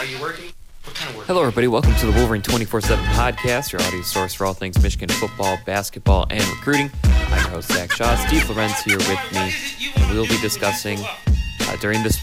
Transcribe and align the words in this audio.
Are 0.00 0.06
you 0.06 0.18
working? 0.18 0.50
What 0.84 0.96
kind 0.96 1.10
of 1.10 1.16
work? 1.18 1.26
Hello, 1.26 1.42
everybody. 1.42 1.68
Welcome 1.68 1.94
to 1.96 2.06
the 2.06 2.12
Wolverine 2.12 2.40
24 2.40 2.80
7 2.80 3.04
podcast, 3.04 3.70
your 3.70 3.82
audio 3.82 4.00
source 4.00 4.32
for 4.32 4.46
all 4.46 4.54
things 4.54 4.82
Michigan 4.82 5.10
football, 5.10 5.58
basketball, 5.66 6.26
and 6.30 6.42
recruiting. 6.48 6.90
I'm 7.04 7.42
your 7.42 7.50
host, 7.50 7.70
Zach 7.70 7.92
Shaw. 7.92 8.16
Steve 8.26 8.48
Lorenz 8.48 8.80
here 8.80 8.96
with 8.96 9.20
me. 9.34 9.52
And 9.96 10.14
we'll 10.14 10.26
be 10.26 10.40
discussing 10.40 10.98
uh, 11.00 11.76
during 11.82 12.02
this 12.02 12.18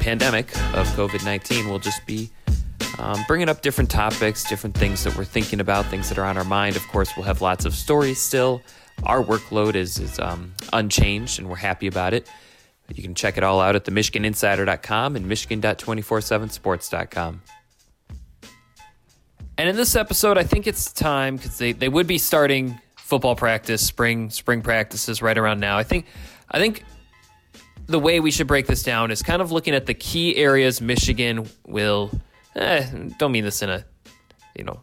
pandemic 0.00 0.48
of 0.74 0.88
COVID 0.96 1.24
19, 1.24 1.68
we'll 1.68 1.78
just 1.78 2.04
be 2.04 2.30
um, 2.98 3.24
bringing 3.28 3.48
up 3.48 3.62
different 3.62 3.92
topics, 3.92 4.42
different 4.42 4.76
things 4.76 5.04
that 5.04 5.16
we're 5.16 5.24
thinking 5.24 5.60
about, 5.60 5.86
things 5.86 6.08
that 6.08 6.18
are 6.18 6.24
on 6.24 6.36
our 6.36 6.42
mind. 6.42 6.74
Of 6.74 6.88
course, 6.88 7.12
we'll 7.16 7.26
have 7.26 7.40
lots 7.40 7.64
of 7.64 7.76
stories 7.76 8.20
still. 8.20 8.60
Our 9.04 9.22
workload 9.22 9.76
is, 9.76 10.00
is 10.00 10.18
um, 10.18 10.52
unchanged, 10.72 11.38
and 11.38 11.48
we're 11.48 11.54
happy 11.54 11.86
about 11.86 12.12
it. 12.12 12.28
You 12.94 13.02
can 13.02 13.14
check 13.14 13.36
it 13.36 13.44
all 13.44 13.60
out 13.60 13.76
at 13.76 13.84
the 13.84 13.92
MichiganInsider.com 13.92 15.16
and 15.16 15.26
Michigan.247sports.com. 15.26 17.42
And 19.58 19.68
in 19.68 19.76
this 19.76 19.94
episode, 19.94 20.38
I 20.38 20.44
think 20.44 20.66
it's 20.66 20.92
time 20.92 21.36
because 21.36 21.58
they, 21.58 21.72
they 21.72 21.88
would 21.88 22.06
be 22.06 22.18
starting 22.18 22.80
football 22.96 23.36
practice, 23.36 23.86
spring 23.86 24.30
spring 24.30 24.62
practices 24.62 25.20
right 25.20 25.36
around 25.36 25.60
now. 25.60 25.76
I 25.76 25.82
think 25.82 26.06
I 26.50 26.58
think 26.58 26.84
the 27.86 27.98
way 27.98 28.20
we 28.20 28.30
should 28.30 28.46
break 28.46 28.66
this 28.66 28.82
down 28.82 29.10
is 29.10 29.20
kind 29.20 29.42
of 29.42 29.52
looking 29.52 29.74
at 29.74 29.84
the 29.84 29.94
key 29.94 30.36
areas 30.36 30.80
Michigan 30.80 31.46
will. 31.66 32.10
Eh, 32.56 32.86
don't 33.18 33.32
mean 33.32 33.44
this 33.44 33.62
in 33.62 33.68
a 33.68 33.84
you 34.56 34.64
know 34.64 34.80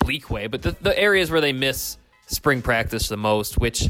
bleak 0.00 0.30
way, 0.30 0.48
but 0.48 0.62
the, 0.62 0.72
the 0.80 0.98
areas 0.98 1.30
where 1.30 1.40
they 1.40 1.52
miss 1.52 1.96
spring 2.26 2.60
practice 2.60 3.08
the 3.08 3.16
most, 3.16 3.58
which 3.58 3.88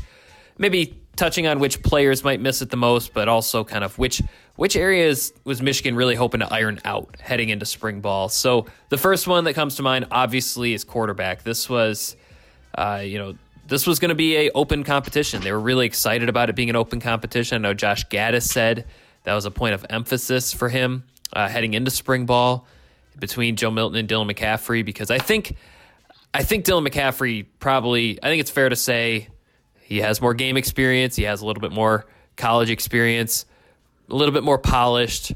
maybe 0.58 1.00
touching 1.18 1.46
on 1.46 1.58
which 1.58 1.82
players 1.82 2.24
might 2.24 2.40
miss 2.40 2.62
it 2.62 2.70
the 2.70 2.76
most, 2.76 3.12
but 3.12 3.28
also 3.28 3.64
kind 3.64 3.84
of 3.84 3.98
which 3.98 4.22
which 4.56 4.74
areas 4.74 5.32
was 5.44 5.60
Michigan 5.60 5.94
really 5.94 6.14
hoping 6.14 6.40
to 6.40 6.52
iron 6.52 6.80
out 6.84 7.16
heading 7.20 7.50
into 7.50 7.66
spring 7.66 8.00
ball. 8.00 8.28
So 8.28 8.66
the 8.88 8.96
first 8.96 9.28
one 9.28 9.44
that 9.44 9.54
comes 9.54 9.76
to 9.76 9.82
mind, 9.82 10.06
obviously, 10.10 10.74
is 10.74 10.82
quarterback. 10.82 11.44
This 11.44 11.68
was, 11.68 12.16
uh, 12.74 13.02
you 13.04 13.18
know, 13.18 13.36
this 13.68 13.86
was 13.86 13.98
going 13.98 14.08
to 14.08 14.16
be 14.16 14.36
a 14.36 14.50
open 14.52 14.82
competition. 14.82 15.42
They 15.42 15.52
were 15.52 15.60
really 15.60 15.86
excited 15.86 16.28
about 16.28 16.48
it 16.48 16.56
being 16.56 16.70
an 16.70 16.76
open 16.76 17.00
competition. 17.00 17.56
I 17.56 17.68
know 17.68 17.74
Josh 17.74 18.06
Gattis 18.08 18.48
said 18.48 18.86
that 19.24 19.34
was 19.34 19.44
a 19.44 19.50
point 19.50 19.74
of 19.74 19.84
emphasis 19.90 20.52
for 20.52 20.68
him 20.68 21.04
uh, 21.32 21.48
heading 21.48 21.74
into 21.74 21.90
spring 21.90 22.26
ball 22.26 22.66
between 23.18 23.56
Joe 23.56 23.70
Milton 23.70 23.98
and 23.98 24.08
Dylan 24.08 24.32
McCaffrey 24.32 24.84
because 24.84 25.10
I 25.10 25.18
think 25.18 25.56
I 26.32 26.42
think 26.42 26.64
Dylan 26.64 26.86
McCaffrey 26.86 27.46
probably 27.58 28.18
I 28.22 28.28
think 28.28 28.40
it's 28.40 28.50
fair 28.50 28.68
to 28.68 28.76
say 28.76 29.28
he 29.88 30.00
has 30.02 30.20
more 30.20 30.34
game 30.34 30.58
experience. 30.58 31.16
He 31.16 31.22
has 31.22 31.40
a 31.40 31.46
little 31.46 31.62
bit 31.62 31.72
more 31.72 32.04
college 32.36 32.68
experience, 32.68 33.46
a 34.10 34.14
little 34.14 34.34
bit 34.34 34.42
more 34.42 34.58
polished. 34.58 35.32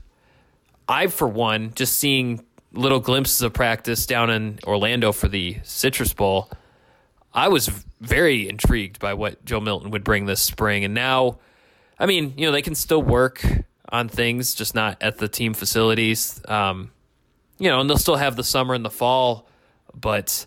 I, 0.86 1.06
for 1.06 1.26
one, 1.26 1.72
just 1.74 1.96
seeing 1.96 2.44
little 2.74 3.00
glimpses 3.00 3.40
of 3.40 3.54
practice 3.54 4.04
down 4.04 4.28
in 4.28 4.58
Orlando 4.64 5.10
for 5.10 5.26
the 5.26 5.56
Citrus 5.62 6.12
Bowl, 6.12 6.50
I 7.32 7.48
was 7.48 7.70
very 8.02 8.46
intrigued 8.46 8.98
by 8.98 9.14
what 9.14 9.42
Joe 9.46 9.58
Milton 9.58 9.90
would 9.90 10.04
bring 10.04 10.26
this 10.26 10.42
spring. 10.42 10.84
And 10.84 10.92
now, 10.92 11.38
I 11.98 12.04
mean, 12.04 12.34
you 12.36 12.44
know, 12.44 12.52
they 12.52 12.60
can 12.60 12.74
still 12.74 13.02
work 13.02 13.42
on 13.88 14.10
things, 14.10 14.52
just 14.54 14.74
not 14.74 14.98
at 15.00 15.16
the 15.16 15.28
team 15.28 15.54
facilities. 15.54 16.42
Um, 16.46 16.90
you 17.58 17.70
know, 17.70 17.80
and 17.80 17.88
they'll 17.88 17.96
still 17.96 18.16
have 18.16 18.36
the 18.36 18.44
summer 18.44 18.74
and 18.74 18.84
the 18.84 18.90
fall. 18.90 19.48
But 19.98 20.44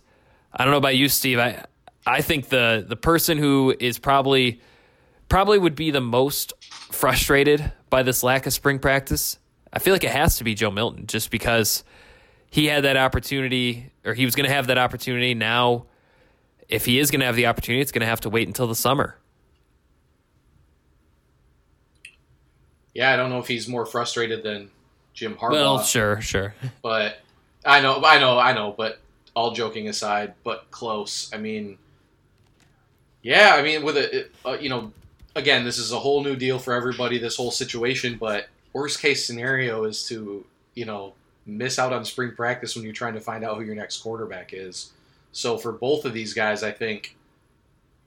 I 0.53 0.63
don't 0.63 0.69
know 0.69 0.77
about 0.77 0.95
you, 0.95 1.09
Steve. 1.09 1.39
I 1.39 1.65
I 2.05 2.21
think 2.21 2.49
the 2.49 2.85
the 2.87 2.95
person 2.95 3.37
who 3.37 3.75
is 3.79 3.97
probably 3.97 4.61
probably 5.29 5.57
would 5.57 5.75
be 5.75 5.91
the 5.91 6.01
most 6.01 6.53
frustrated 6.91 7.71
by 7.89 8.03
this 8.03 8.23
lack 8.23 8.45
of 8.45 8.53
spring 8.53 8.79
practice. 8.79 9.39
I 9.73 9.79
feel 9.79 9.93
like 9.93 10.03
it 10.03 10.11
has 10.11 10.37
to 10.37 10.43
be 10.43 10.53
Joe 10.53 10.71
Milton, 10.71 11.07
just 11.07 11.31
because 11.31 11.83
he 12.49 12.67
had 12.67 12.83
that 12.83 12.95
opportunity, 12.95 13.91
or 14.05 14.13
he 14.13 14.25
was 14.25 14.35
going 14.35 14.47
to 14.47 14.53
have 14.53 14.67
that 14.67 14.77
opportunity. 14.77 15.33
Now, 15.33 15.87
if 16.69 16.85
he 16.85 16.99
is 16.99 17.11
going 17.11 17.19
to 17.19 17.25
have 17.25 17.35
the 17.35 17.47
opportunity, 17.47 17.81
it's 17.81 17.91
going 17.91 18.01
to 18.01 18.07
have 18.07 18.21
to 18.21 18.29
wait 18.29 18.47
until 18.47 18.67
the 18.67 18.75
summer. 18.75 19.17
Yeah, 22.93 23.11
I 23.11 23.17
don't 23.17 23.29
know 23.29 23.39
if 23.39 23.47
he's 23.47 23.67
more 23.67 23.85
frustrated 23.85 24.43
than 24.43 24.69
Jim 25.13 25.35
Harbaugh. 25.35 25.51
Well, 25.51 25.83
sure, 25.83 26.21
sure. 26.21 26.55
But 26.81 27.19
I 27.65 27.81
know, 27.81 28.01
I 28.05 28.19
know, 28.19 28.39
I 28.39 28.53
know. 28.53 28.73
But 28.77 28.99
all 29.35 29.51
joking 29.51 29.89
aside, 29.89 30.33
but 30.45 30.71
close. 30.71 31.29
I 31.33 31.37
mean, 31.37 31.77
yeah, 33.25 33.55
I 33.55 33.63
mean, 33.63 33.83
with 33.83 33.97
a, 33.97 34.27
uh, 34.45 34.55
you 34.61 34.69
know, 34.69 34.91
again, 35.35 35.65
this 35.65 35.79
is 35.79 35.91
a 35.91 35.97
whole 35.97 36.23
new 36.23 36.35
deal 36.35 36.59
for 36.59 36.73
everybody. 36.73 37.17
This 37.17 37.35
whole 37.35 37.49
situation, 37.49 38.17
but 38.19 38.49
worst 38.71 39.01
case 39.01 39.25
scenario 39.25 39.85
is 39.85 40.07
to 40.09 40.45
you 40.75 40.85
know 40.85 41.13
miss 41.47 41.79
out 41.79 41.91
on 41.91 42.05
spring 42.05 42.33
practice 42.35 42.75
when 42.75 42.83
you're 42.83 42.93
trying 42.93 43.15
to 43.15 43.19
find 43.19 43.43
out 43.43 43.57
who 43.57 43.63
your 43.63 43.73
next 43.73 43.97
quarterback 43.97 44.51
is. 44.53 44.91
So 45.31 45.57
for 45.57 45.71
both 45.71 46.05
of 46.05 46.13
these 46.13 46.35
guys, 46.35 46.61
I 46.61 46.69
think 46.69 47.17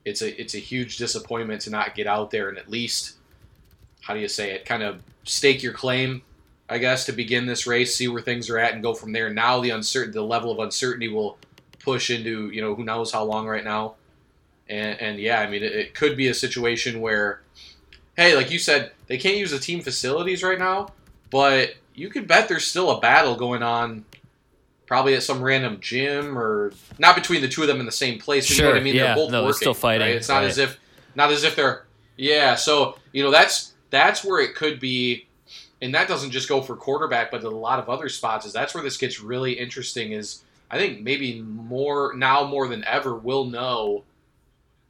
it's 0.05 0.21
a 0.21 0.41
it's 0.41 0.55
a 0.55 0.59
huge 0.59 0.95
disappointment 0.95 1.63
to 1.63 1.69
not 1.69 1.95
get 1.95 2.07
out 2.07 2.31
there 2.31 2.47
and 2.47 2.57
at 2.57 2.69
least 2.69 3.17
how 3.99 4.13
do 4.13 4.21
you 4.21 4.29
say 4.29 4.51
it, 4.51 4.63
kind 4.63 4.83
of 4.83 5.03
stake 5.25 5.61
your 5.61 5.73
claim, 5.73 6.21
I 6.69 6.77
guess, 6.77 7.05
to 7.07 7.11
begin 7.11 7.45
this 7.45 7.67
race, 7.67 7.93
see 7.93 8.07
where 8.07 8.21
things 8.21 8.49
are 8.49 8.57
at, 8.57 8.71
and 8.71 8.81
go 8.81 8.93
from 8.93 9.11
there. 9.11 9.29
Now 9.33 9.59
the 9.59 9.71
uncertain, 9.71 10.13
the 10.13 10.21
level 10.21 10.49
of 10.49 10.59
uncertainty 10.59 11.09
will 11.09 11.37
push 11.79 12.09
into 12.09 12.51
you 12.51 12.61
know 12.61 12.73
who 12.73 12.85
knows 12.85 13.11
how 13.11 13.25
long 13.25 13.45
right 13.45 13.65
now 13.65 13.95
and, 14.69 14.99
and 15.01 15.19
yeah, 15.19 15.41
I 15.41 15.49
mean, 15.49 15.63
it, 15.63 15.73
it 15.73 15.93
could 15.93 16.15
be 16.15 16.27
a 16.27 16.33
situation 16.33 17.01
where, 17.01 17.41
hey, 18.15 18.35
like 18.35 18.51
you 18.51 18.59
said, 18.59 18.91
they 19.07 19.17
can't 19.17 19.37
use 19.37 19.51
the 19.51 19.59
team 19.59 19.81
facilities 19.81 20.43
right 20.43 20.59
now, 20.59 20.89
but 21.31 21.73
you 21.95 22.09
could 22.09 22.27
bet 22.27 22.47
there's 22.47 22.65
still 22.65 22.91
a 22.91 22.99
battle 22.99 23.35
going 23.35 23.63
on 23.63 24.05
probably 24.89 25.13
at 25.13 25.21
some 25.21 25.41
random 25.41 25.79
gym 25.79 26.37
or 26.37 26.73
not 26.97 27.15
between 27.15 27.41
the 27.41 27.47
two 27.47 27.61
of 27.61 27.67
them 27.67 27.79
in 27.79 27.85
the 27.85 27.91
same 27.91 28.19
place. 28.19 28.45
Sure, 28.45 28.55
you 28.55 28.63
know 28.63 28.69
what 28.69 28.81
I 28.81 28.83
mean? 28.83 28.95
yeah. 28.95 29.03
They're 29.03 29.15
both 29.15 29.31
no, 29.31 29.43
working. 29.43 29.53
still 29.53 29.73
fighting. 29.73 30.07
Right? 30.07 30.15
It's 30.15 30.27
not 30.29 30.39
right. 30.39 30.47
as 30.47 30.57
if 30.57 30.79
not 31.15 31.31
as 31.31 31.43
if 31.43 31.55
they're 31.55 31.85
yeah. 32.17 32.55
So 32.55 32.97
you 33.13 33.23
know 33.23 33.31
that's 33.31 33.73
that's 33.91 34.23
where 34.25 34.41
it 34.41 34.55
could 34.55 34.79
be, 34.79 35.27
and 35.81 35.93
that 35.93 36.07
doesn't 36.07 36.31
just 36.31 36.49
go 36.49 36.61
for 36.61 36.75
quarterback, 36.75 37.29
but 37.31 37.43
a 37.43 37.49
lot 37.49 37.79
of 37.79 37.87
other 37.87 38.09
spots. 38.09 38.45
Is 38.47 38.53
that's 38.53 38.73
where 38.73 38.83
this 38.83 38.97
gets 38.97 39.21
really 39.21 39.53
interesting. 39.53 40.11
Is 40.11 40.43
I 40.71 40.79
think 40.79 41.01
maybe 41.01 41.41
more 41.41 42.13
now 42.15 42.45
more 42.45 42.67
than 42.67 42.83
ever 42.85 43.15
we'll 43.15 43.45
know 43.45 44.03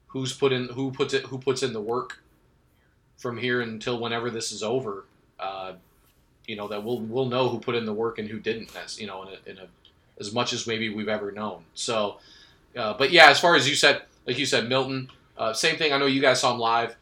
who's 0.09 0.33
put 0.33 0.51
in 0.51 0.67
who 0.69 0.91
puts 0.91 1.13
it 1.13 1.23
who 1.25 1.37
puts 1.37 1.63
in 1.63 1.73
the 1.73 1.81
work 1.81 2.21
from 3.17 3.37
here 3.37 3.61
until 3.61 3.99
whenever 3.99 4.29
this 4.29 4.51
is 4.51 4.61
over. 4.63 5.05
Uh, 5.39 5.73
you 6.45 6.55
know 6.55 6.67
that 6.67 6.83
we'll 6.83 6.99
we'll 6.99 7.25
know 7.27 7.47
who 7.49 7.59
put 7.59 7.75
in 7.75 7.85
the 7.85 7.93
work 7.93 8.19
and 8.19 8.27
who 8.29 8.39
didn't. 8.39 8.75
As 8.75 8.99
you 8.99 9.07
know, 9.07 9.23
in 9.23 9.29
a, 9.29 9.49
in 9.51 9.57
a 9.59 9.67
as 10.19 10.33
much 10.33 10.51
as 10.53 10.67
maybe 10.67 10.89
we've 10.89 11.07
ever 11.07 11.31
known. 11.31 11.63
So, 11.75 12.17
uh, 12.75 12.93
but 12.93 13.11
yeah, 13.11 13.29
as 13.29 13.39
far 13.39 13.55
as 13.55 13.69
you 13.69 13.75
said, 13.75 14.01
like 14.25 14.37
you 14.37 14.45
said, 14.45 14.67
Milton, 14.67 15.09
uh, 15.37 15.53
same 15.53 15.77
thing. 15.77 15.93
I 15.93 15.97
know 15.97 16.07
you 16.07 16.21
guys 16.21 16.41
saw 16.41 16.53
him 16.53 16.59
live. 16.59 16.95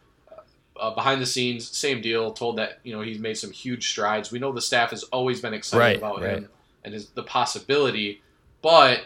Uh, 0.79 0.93
behind 0.93 1.19
the 1.19 1.25
scenes, 1.25 1.67
same 1.75 2.01
deal. 2.01 2.31
Told 2.31 2.59
that 2.59 2.79
you 2.83 2.93
know 2.93 3.01
he's 3.01 3.17
made 3.19 3.35
some 3.35 3.51
huge 3.51 3.89
strides. 3.89 4.31
We 4.31 4.37
know 4.37 4.51
the 4.51 4.61
staff 4.61 4.91
has 4.91 5.01
always 5.05 5.41
been 5.41 5.53
excited 5.55 5.79
Right, 5.81 5.97
about 5.97 6.21
right. 6.21 6.37
him 6.37 6.49
and 6.83 6.93
his, 6.93 7.09
the 7.09 7.23
possibility, 7.23 8.21
but 8.61 9.05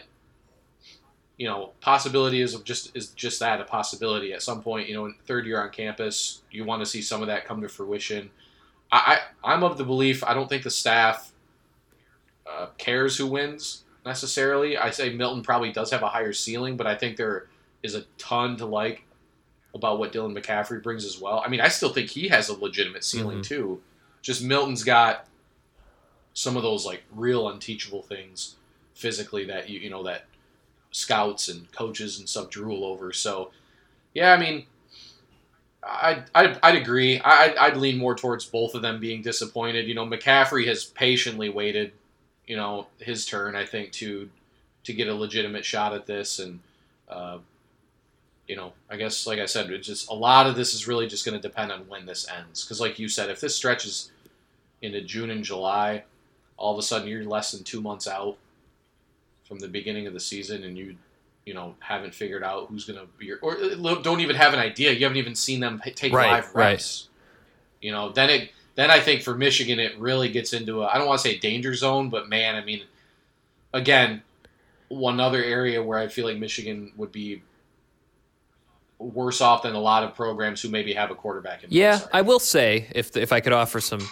you 1.38 1.48
know, 1.48 1.72
possibility 1.80 2.40
is 2.40 2.54
just 2.60 2.94
is 2.96 3.08
just 3.08 3.40
that 3.40 3.60
a 3.60 3.64
possibility. 3.64 4.32
At 4.32 4.42
some 4.42 4.62
point, 4.62 4.88
you 4.88 4.94
know, 4.94 5.06
in 5.06 5.14
third 5.26 5.46
year 5.46 5.62
on 5.62 5.70
campus, 5.70 6.42
you 6.50 6.64
want 6.64 6.82
to 6.82 6.86
see 6.86 7.02
some 7.02 7.20
of 7.22 7.28
that 7.28 7.46
come 7.46 7.60
to 7.62 7.68
fruition. 7.68 8.30
I, 8.90 9.18
I 9.44 9.52
I'm 9.54 9.62
of 9.64 9.78
the 9.78 9.84
belief 9.84 10.22
I 10.22 10.34
don't 10.34 10.48
think 10.48 10.62
the 10.62 10.70
staff 10.70 11.32
uh, 12.50 12.66
cares 12.78 13.16
who 13.16 13.26
wins 13.26 13.84
necessarily. 14.04 14.76
I 14.76 14.90
say 14.90 15.10
Milton 15.14 15.42
probably 15.42 15.72
does 15.72 15.90
have 15.90 16.02
a 16.02 16.08
higher 16.08 16.32
ceiling, 16.32 16.76
but 16.76 16.86
I 16.86 16.96
think 16.96 17.16
there 17.16 17.46
is 17.82 17.94
a 17.94 18.02
ton 18.18 18.56
to 18.58 18.66
like 18.66 19.04
about 19.74 19.98
what 19.98 20.12
Dylan 20.12 20.36
McCaffrey 20.38 20.82
brings 20.82 21.04
as 21.04 21.18
well. 21.20 21.42
I 21.44 21.48
mean, 21.48 21.60
I 21.60 21.68
still 21.68 21.88
think 21.92 22.10
he 22.10 22.28
has 22.28 22.48
a 22.50 22.54
legitimate 22.58 23.04
ceiling 23.04 23.38
Mhm. 23.38 23.44
too. 23.44 23.82
Just 24.20 24.42
Milton's 24.42 24.84
got 24.84 25.26
some 26.34 26.56
of 26.56 26.62
those 26.62 26.84
like 26.84 27.02
real 27.14 27.48
unteachable 27.48 28.02
things 28.02 28.56
physically 28.94 29.44
that 29.46 29.68
you 29.70 29.80
you 29.80 29.88
know 29.90 30.02
that 30.02 30.26
scouts 30.92 31.48
and 31.48 31.70
coaches 31.72 32.18
and 32.18 32.28
stuff 32.28 32.50
drool 32.50 32.84
over. 32.84 33.12
So, 33.12 33.50
yeah, 34.14 34.32
I 34.32 34.38
mean, 34.38 34.66
I'd, 35.82 36.24
I'd, 36.34 36.58
I'd 36.62 36.76
agree. 36.76 37.20
I'd, 37.20 37.56
I'd 37.56 37.76
lean 37.76 37.98
more 37.98 38.14
towards 38.14 38.44
both 38.44 38.74
of 38.74 38.82
them 38.82 39.00
being 39.00 39.22
disappointed. 39.22 39.88
You 39.88 39.94
know, 39.94 40.06
McCaffrey 40.06 40.66
has 40.68 40.84
patiently 40.84 41.48
waited, 41.48 41.92
you 42.46 42.56
know, 42.56 42.86
his 42.98 43.26
turn, 43.26 43.56
I 43.56 43.64
think, 43.66 43.90
to 43.92 44.30
to 44.84 44.92
get 44.92 45.06
a 45.06 45.14
legitimate 45.14 45.64
shot 45.64 45.94
at 45.94 46.06
this. 46.06 46.40
And, 46.40 46.58
uh, 47.08 47.38
you 48.48 48.56
know, 48.56 48.72
I 48.90 48.96
guess, 48.96 49.28
like 49.28 49.38
I 49.38 49.46
said, 49.46 49.70
it's 49.70 49.86
just 49.86 50.10
a 50.10 50.14
lot 50.14 50.48
of 50.48 50.56
this 50.56 50.74
is 50.74 50.88
really 50.88 51.06
just 51.06 51.24
going 51.24 51.40
to 51.40 51.48
depend 51.48 51.70
on 51.70 51.88
when 51.88 52.04
this 52.04 52.28
ends. 52.28 52.64
Because, 52.64 52.80
like 52.80 52.98
you 52.98 53.08
said, 53.08 53.30
if 53.30 53.40
this 53.40 53.54
stretches 53.54 54.10
into 54.82 55.00
June 55.00 55.30
and 55.30 55.44
July, 55.44 56.02
all 56.56 56.72
of 56.72 56.78
a 56.78 56.82
sudden 56.82 57.08
you're 57.08 57.24
less 57.24 57.52
than 57.52 57.62
two 57.62 57.80
months 57.80 58.08
out 58.08 58.36
from 59.52 59.60
the 59.60 59.68
beginning 59.68 60.06
of 60.06 60.12
the 60.12 60.20
season 60.20 60.64
and 60.64 60.76
you 60.76 60.96
you 61.44 61.54
know 61.54 61.74
haven't 61.80 62.14
figured 62.14 62.42
out 62.42 62.68
who's 62.68 62.84
going 62.84 62.98
to 62.98 63.06
be 63.18 63.26
your, 63.26 63.38
or 63.42 63.56
uh, 63.56 63.94
don't 64.02 64.20
even 64.20 64.36
have 64.36 64.52
an 64.54 64.60
idea 64.60 64.92
you 64.92 65.04
haven't 65.04 65.18
even 65.18 65.34
seen 65.34 65.60
them 65.60 65.80
take 65.94 66.12
Right, 66.12 66.30
live 66.30 66.54
reps 66.54 67.08
you 67.80 67.90
know 67.90 68.10
then 68.10 68.30
it 68.30 68.50
then 68.74 68.90
i 68.90 69.00
think 69.00 69.22
for 69.22 69.34
michigan 69.34 69.80
it 69.80 69.98
really 69.98 70.28
gets 70.28 70.52
into 70.52 70.82
a 70.82 70.86
i 70.86 70.98
don't 70.98 71.06
want 71.06 71.20
to 71.20 71.28
say 71.28 71.38
danger 71.38 71.74
zone 71.74 72.08
but 72.10 72.28
man 72.28 72.54
i 72.54 72.64
mean 72.64 72.82
again, 73.72 74.22
one 74.88 75.20
other 75.20 75.42
area 75.42 75.82
where 75.82 75.98
I 75.98 76.08
feel 76.08 76.26
like 76.26 76.36
Michigan 76.36 76.92
would 76.96 77.12
be 77.12 77.42
worse 78.98 79.40
off 79.40 79.62
than 79.62 79.74
a 79.74 79.80
lot 79.80 80.04
of 80.04 80.14
programs 80.14 80.60
who 80.62 80.68
maybe 80.68 80.92
have 80.94 81.10
a 81.10 81.14
quarterback. 81.14 81.64
In 81.64 81.70
yeah. 81.72 82.00
I 82.12 82.22
will 82.22 82.38
say 82.38 82.88
if 82.94 83.16
if 83.16 83.32
I 83.32 83.40
could 83.40 83.52
offer 83.52 83.80
some, 83.80 84.06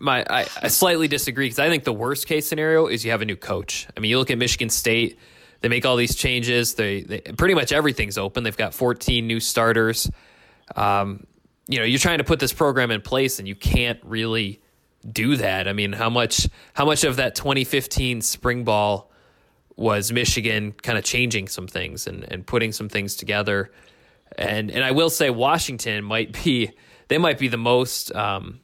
my 0.00 0.24
I, 0.28 0.46
I 0.62 0.68
slightly 0.68 1.06
disagree 1.06 1.46
because 1.46 1.58
I 1.58 1.68
think 1.68 1.84
the 1.84 1.92
worst 1.92 2.26
case 2.26 2.48
scenario 2.48 2.86
is 2.86 3.04
you 3.04 3.10
have 3.10 3.22
a 3.22 3.26
new 3.26 3.36
coach. 3.36 3.86
I 3.96 4.00
mean, 4.00 4.10
you 4.10 4.18
look 4.18 4.30
at 4.30 4.38
Michigan 4.38 4.70
State; 4.70 5.18
they 5.60 5.68
make 5.68 5.84
all 5.84 5.96
these 5.96 6.16
changes. 6.16 6.74
They, 6.74 7.02
they 7.02 7.20
pretty 7.20 7.54
much 7.54 7.72
everything's 7.72 8.18
open. 8.18 8.42
They've 8.44 8.56
got 8.56 8.74
14 8.74 9.26
new 9.26 9.40
starters. 9.40 10.10
Um, 10.74 11.26
you 11.68 11.78
know, 11.78 11.84
you're 11.84 11.98
trying 11.98 12.18
to 12.18 12.24
put 12.24 12.40
this 12.40 12.52
program 12.52 12.90
in 12.90 13.00
place, 13.02 13.38
and 13.38 13.46
you 13.46 13.54
can't 13.54 14.00
really 14.02 14.60
do 15.10 15.36
that. 15.36 15.68
I 15.68 15.72
mean, 15.72 15.92
how 15.92 16.10
much 16.10 16.48
how 16.74 16.84
much 16.84 17.04
of 17.04 17.16
that 17.16 17.34
2015 17.34 18.22
spring 18.22 18.64
ball 18.64 19.10
was 19.76 20.12
Michigan 20.12 20.72
kind 20.72 20.98
of 20.98 21.04
changing 21.04 21.48
some 21.48 21.66
things 21.66 22.06
and, 22.06 22.24
and 22.30 22.46
putting 22.46 22.72
some 22.72 22.88
things 22.88 23.14
together? 23.16 23.70
And 24.38 24.70
and 24.70 24.82
I 24.82 24.92
will 24.92 25.10
say 25.10 25.30
Washington 25.30 26.04
might 26.04 26.42
be 26.44 26.72
they 27.08 27.18
might 27.18 27.38
be 27.38 27.48
the 27.48 27.58
most 27.58 28.14
um, 28.14 28.60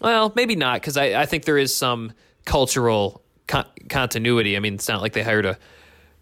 well 0.00 0.32
maybe 0.36 0.56
not 0.56 0.80
because 0.80 0.96
I, 0.96 1.20
I 1.20 1.26
think 1.26 1.44
there 1.44 1.58
is 1.58 1.74
some 1.74 2.12
cultural 2.44 3.22
con- 3.46 3.66
continuity. 3.88 4.56
I 4.56 4.60
mean 4.60 4.74
it's 4.74 4.88
not 4.88 5.02
like 5.02 5.12
they 5.12 5.22
hired 5.22 5.46
a 5.46 5.58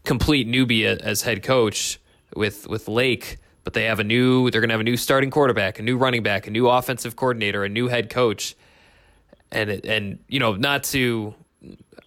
complete 0.04 0.48
newbie 0.48 0.84
as 0.84 1.22
head 1.22 1.42
coach 1.42 2.00
with 2.34 2.68
with 2.68 2.88
Lake, 2.88 3.38
but 3.64 3.72
they 3.72 3.84
have 3.84 4.00
a 4.00 4.04
new 4.04 4.50
they're 4.50 4.60
going 4.60 4.68
to 4.68 4.74
have 4.74 4.80
a 4.80 4.84
new 4.84 4.96
starting 4.96 5.30
quarterback, 5.30 5.78
a 5.78 5.82
new 5.82 5.96
running 5.96 6.22
back, 6.22 6.46
a 6.46 6.50
new 6.50 6.68
offensive 6.68 7.16
coordinator, 7.16 7.64
a 7.64 7.68
new 7.68 7.88
head 7.88 8.10
coach, 8.10 8.56
and 9.50 9.70
it, 9.70 9.86
and 9.86 10.18
you 10.28 10.40
know 10.40 10.54
not 10.54 10.84
to 10.84 11.34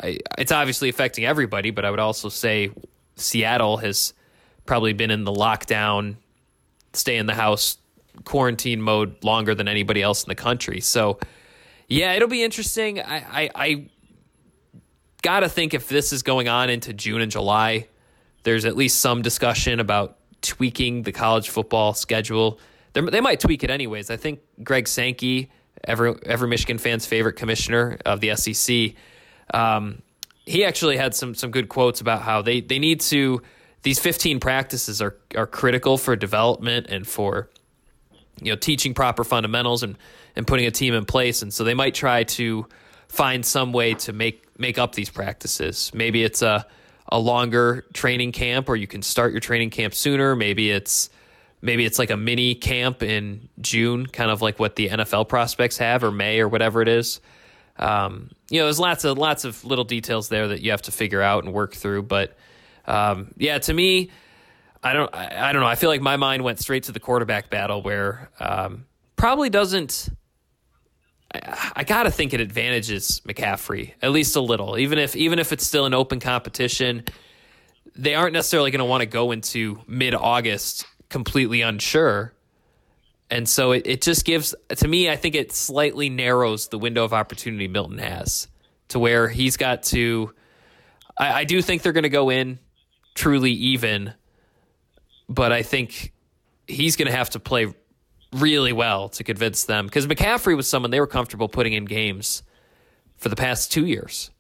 I, 0.02 0.20
it's 0.38 0.52
obviously 0.52 0.90
affecting 0.90 1.26
everybody, 1.26 1.72
but 1.72 1.86
I 1.86 1.92
would 1.92 2.00
also 2.00 2.30
say 2.30 2.72
Seattle 3.16 3.78
has 3.78 4.14
probably 4.66 4.94
been 4.94 5.12
in 5.12 5.24
the 5.24 5.32
lockdown 5.32 6.16
stay 6.94 7.18
in 7.18 7.26
the 7.26 7.34
house 7.34 7.78
quarantine 8.26 8.82
mode 8.82 9.24
longer 9.24 9.56
than 9.56 9.68
anybody 9.68 10.02
else 10.02 10.24
in 10.24 10.30
the 10.30 10.36
country. 10.36 10.82
So, 10.82 11.20
yeah, 11.90 12.14
it'll 12.14 12.28
be 12.30 12.44
interesting. 12.44 13.00
I, 13.00 13.18
I, 13.44 13.50
I 13.56 13.86
got 15.22 15.42
to 15.42 15.50
think 15.50 15.74
if 15.74 15.90
this 15.90 16.14
is 16.14 16.24
going 16.24 16.48
on 16.48 16.70
into 16.70 16.94
June 16.94 17.22
and 17.22 17.32
July, 17.32 17.88
there's 18.44 18.66
at 18.66 18.78
least 18.78 19.00
some 19.00 19.22
discussion 19.22 19.80
about 19.80 20.18
tweaking 20.42 21.04
the 21.04 21.12
college 21.12 21.50
football 21.50 21.94
schedule. 21.94 22.60
They're, 22.94 23.10
they 23.10 23.22
might 23.22 23.40
tweak 23.40 23.64
it 23.64 23.70
anyways. 23.70 24.10
I 24.10 24.18
think 24.18 24.40
Greg 24.64 24.88
Sankey, 24.88 25.52
every 25.84 26.16
every 26.26 26.48
Michigan 26.48 26.78
fan's 26.78 27.06
favorite 27.06 27.34
commissioner 27.34 27.98
of 28.06 28.22
the 28.22 28.36
SEC, 28.36 28.94
um, 29.54 30.02
he 30.46 30.64
actually 30.64 30.98
had 30.98 31.14
some 31.14 31.36
some 31.36 31.52
good 31.52 31.70
quotes 31.70 32.02
about 32.02 32.22
how 32.22 32.42
they 32.42 32.62
they 32.62 32.80
need 32.80 33.02
to 33.02 33.42
these 33.84 34.00
15 34.00 34.40
practices 34.40 35.02
are 35.02 35.16
are 35.36 35.48
critical 35.48 35.98
for 35.98 36.16
development 36.16 36.88
and 36.90 37.08
for 37.08 37.50
you 38.42 38.52
know 38.52 38.56
teaching 38.56 38.94
proper 38.94 39.24
fundamentals 39.24 39.84
and 39.84 39.98
and 40.40 40.48
putting 40.48 40.66
a 40.66 40.72
team 40.72 40.94
in 40.94 41.06
place 41.06 41.42
and 41.42 41.54
so 41.54 41.64
they 41.64 41.74
might 41.74 41.94
try 41.94 42.24
to 42.24 42.66
find 43.10 43.46
some 43.46 43.74
way 43.74 43.94
to 43.94 44.14
make 44.14 44.48
make 44.58 44.78
up 44.78 44.96
these 44.96 45.10
practices 45.10 45.92
maybe 45.94 46.24
it's 46.24 46.42
a 46.42 46.66
a 47.10 47.20
longer 47.20 47.86
training 47.94 48.32
camp 48.32 48.70
or 48.70 48.76
you 48.76 48.88
can 48.88 49.02
start 49.02 49.34
your 49.34 49.42
training 49.42 49.70
camp 49.70 49.94
sooner 49.94 50.36
maybe 50.36 50.72
it's 50.72 51.10
maybe 51.62 51.84
it's 51.84 52.00
like 52.00 52.10
a 52.10 52.18
mini 52.18 52.56
camp 52.56 53.04
in 53.04 53.50
June 53.60 54.06
kind 54.08 54.32
of 54.32 54.42
like 54.42 54.60
what 54.60 54.78
the 54.78 54.88
NFL 54.88 55.28
prospects 55.28 55.78
have 55.78 56.04
or 56.04 56.12
May 56.12 56.40
or 56.40 56.48
whatever 56.48 56.82
it 56.82 56.88
is 56.88 57.20
um, 57.78 58.30
you 58.50 58.60
know 58.60 58.66
there's 58.66 58.80
lots 58.80 59.04
of 59.04 59.18
lots 59.18 59.44
of 59.44 59.64
little 59.66 59.84
details 59.86 60.30
there 60.30 60.48
that 60.48 60.62
you 60.62 60.72
have 60.72 60.84
to 60.84 60.92
figure 60.92 61.22
out 61.22 61.44
and 61.44 61.54
work 61.54 61.76
through 61.76 62.04
but 62.04 62.36
um, 62.90 63.32
yeah, 63.38 63.60
to 63.60 63.74
me, 63.74 64.10
I 64.84 64.94
don't, 64.94 65.14
I, 65.14 65.50
I, 65.50 65.54
don't 65.54 65.62
know. 65.62 65.68
I 65.68 65.76
feel 65.76 65.90
like 65.90 66.02
my 66.02 66.18
mind 66.18 66.44
went 66.44 66.60
straight 66.60 66.84
to 66.84 66.92
the 66.92 67.00
quarterback 67.00 67.50
battle, 67.50 67.82
where 67.82 68.32
um, 68.40 68.86
probably 69.16 69.50
doesn't. 69.50 70.10
I, 71.32 71.84
got 71.84 72.04
to 72.04 72.12
think 72.12 72.34
it 72.34 72.42
advantages 72.42 73.22
McCaffrey 73.28 73.94
at 74.02 74.12
least 74.12 74.36
a 74.36 74.42
little, 74.42 74.78
even 74.78 74.98
if 74.98 75.16
even 75.16 75.38
if 75.38 75.52
it's 75.52 75.66
still 75.66 75.86
an 75.86 75.94
open 75.94 76.20
competition. 76.20 77.04
They 77.96 78.16
aren't 78.16 78.34
necessarily 78.34 78.72
going 78.72 78.80
to 78.80 78.86
want 78.86 79.02
to 79.02 79.06
go 79.06 79.32
into 79.32 79.82
mid 79.88 80.16
August 80.16 80.86
completely 81.10 81.62
unsure. 81.62 82.34
And 83.30 83.48
so 83.48 83.74
it, 83.74 83.86
it 83.86 84.02
just 84.02 84.26
gives, 84.26 84.56
to 84.70 84.88
me, 84.88 85.10
I 85.10 85.16
think 85.16 85.36
it 85.36 85.52
slightly 85.52 86.10
narrows 86.10 86.70
the 86.70 86.80
window 86.80 87.04
of 87.04 87.14
opportunity 87.14 87.68
Milton 87.68 88.00
has 88.00 88.48
to 88.90 89.00
where 89.00 89.28
he's 89.28 89.58
got 89.58 89.84
to. 89.84 90.34
I, 91.18 91.42
I 91.42 91.44
do 91.44 91.62
think 91.62 91.82
they're 91.82 91.94
going 91.94 92.04
to 92.04 92.10
go 92.10 92.30
in 92.30 92.60
truly 93.14 93.52
even. 93.52 94.14
But 95.28 95.52
I 95.52 95.62
think 95.62 96.14
he's 96.68 96.96
going 96.96 97.08
to 97.08 97.16
have 97.16 97.32
to 97.32 97.40
play 97.40 97.74
really 98.32 98.74
well 98.74 99.10
to 99.10 99.24
convince 99.24 99.66
them 99.66 99.86
because 99.86 100.08
McCaffrey 100.08 100.56
was 100.56 100.68
someone 100.68 100.92
they 100.92 101.00
were 101.00 101.08
comfortable 101.08 101.50
putting 101.50 101.74
in 101.74 101.86
games 101.86 102.44
for 103.18 103.30
the 103.30 103.36
past 103.36 103.72
two 103.72 103.86
years. 103.86 104.32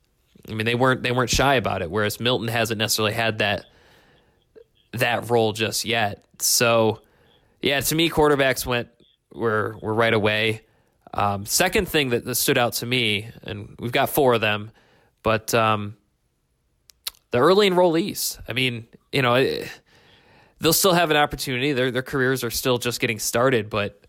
I 0.47 0.53
mean, 0.53 0.65
they 0.65 0.75
weren't 0.75 1.03
they 1.03 1.11
weren't 1.11 1.29
shy 1.29 1.55
about 1.55 1.81
it. 1.81 1.91
Whereas 1.91 2.19
Milton 2.19 2.47
hasn't 2.47 2.77
necessarily 2.77 3.13
had 3.13 3.39
that 3.39 3.65
that 4.93 5.29
role 5.29 5.53
just 5.53 5.85
yet. 5.85 6.25
So, 6.39 7.01
yeah, 7.61 7.79
to 7.79 7.95
me, 7.95 8.09
quarterbacks 8.09 8.65
went 8.65 8.89
were 9.33 9.77
were 9.81 9.93
right 9.93 10.13
away. 10.13 10.61
Um, 11.13 11.45
second 11.45 11.87
thing 11.87 12.09
that, 12.09 12.23
that, 12.25 12.35
stood 12.35 12.57
out 12.57 12.73
to 12.73 12.85
me, 12.85 13.29
and 13.41 13.75
we've 13.79 13.91
got 13.91 14.11
four 14.11 14.35
of 14.35 14.41
them, 14.41 14.69
but 15.23 15.55
um, 15.55 15.97
the 17.31 17.39
early 17.39 17.67
enrollees. 17.67 18.39
I 18.47 18.53
mean, 18.53 18.85
you 19.11 19.23
know, 19.23 19.35
they'll 20.59 20.73
still 20.73 20.93
have 20.93 21.11
an 21.11 21.17
opportunity. 21.17 21.73
Their 21.73 21.91
their 21.91 22.03
careers 22.03 22.43
are 22.43 22.51
still 22.51 22.77
just 22.77 22.99
getting 22.99 23.19
started, 23.19 23.69
but 23.69 24.05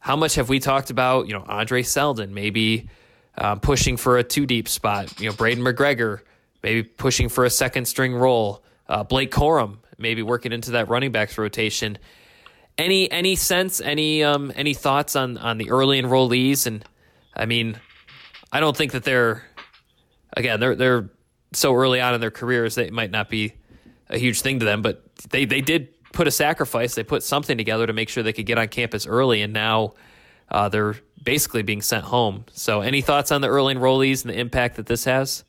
how 0.00 0.16
much 0.16 0.36
have 0.36 0.48
we 0.48 0.60
talked 0.60 0.90
about? 0.90 1.26
You 1.26 1.34
know, 1.34 1.44
Andre 1.46 1.82
Seldon 1.82 2.32
maybe 2.32 2.88
uh, 3.36 3.56
pushing 3.56 3.96
for 3.96 4.18
a 4.18 4.24
two 4.24 4.46
deep 4.46 4.68
spot. 4.68 5.20
You 5.20 5.28
know, 5.28 5.34
Braiden 5.34 5.58
McGregor 5.58 6.20
maybe 6.62 6.82
pushing 6.82 7.28
for 7.28 7.44
a 7.44 7.50
second 7.50 7.86
string 7.86 8.14
role. 8.14 8.62
Uh, 8.88 9.02
Blake 9.04 9.30
Corum 9.30 9.78
maybe 9.98 10.22
working 10.22 10.52
into 10.52 10.72
that 10.72 10.88
running 10.88 11.12
backs 11.12 11.36
rotation. 11.36 11.98
Any 12.76 13.10
any 13.10 13.34
sense? 13.34 13.80
Any 13.80 14.22
um 14.22 14.52
any 14.54 14.74
thoughts 14.74 15.16
on 15.16 15.36
on 15.38 15.58
the 15.58 15.70
early 15.70 16.00
enrollees? 16.00 16.66
And 16.66 16.84
I 17.34 17.46
mean, 17.46 17.78
I 18.52 18.60
don't 18.60 18.76
think 18.76 18.92
that 18.92 19.04
they're 19.04 19.44
again 20.36 20.60
they're 20.60 20.76
they're 20.76 21.10
so 21.52 21.74
early 21.74 22.00
on 22.00 22.14
in 22.14 22.20
their 22.20 22.30
careers 22.30 22.76
it 22.76 22.92
might 22.92 23.10
not 23.10 23.28
be 23.28 23.54
a 24.10 24.18
huge 24.18 24.42
thing 24.42 24.60
to 24.60 24.64
them, 24.64 24.82
but 24.82 25.07
they, 25.30 25.44
they 25.44 25.60
did 25.60 25.88
put 26.12 26.26
a 26.26 26.30
sacrifice. 26.30 26.94
They 26.94 27.04
put 27.04 27.22
something 27.22 27.58
together 27.58 27.86
to 27.86 27.92
make 27.92 28.08
sure 28.08 28.22
they 28.22 28.32
could 28.32 28.46
get 28.46 28.58
on 28.58 28.68
campus 28.68 29.06
early, 29.06 29.42
and 29.42 29.52
now 29.52 29.94
uh, 30.50 30.68
they're 30.68 30.96
basically 31.22 31.62
being 31.62 31.82
sent 31.82 32.04
home. 32.04 32.44
So, 32.52 32.80
any 32.80 33.00
thoughts 33.00 33.30
on 33.30 33.40
the 33.40 33.48
early 33.48 33.74
enrollees 33.74 34.24
and 34.24 34.34
the 34.34 34.38
impact 34.38 34.76
that 34.76 34.86
this 34.86 35.04
has? 35.04 35.44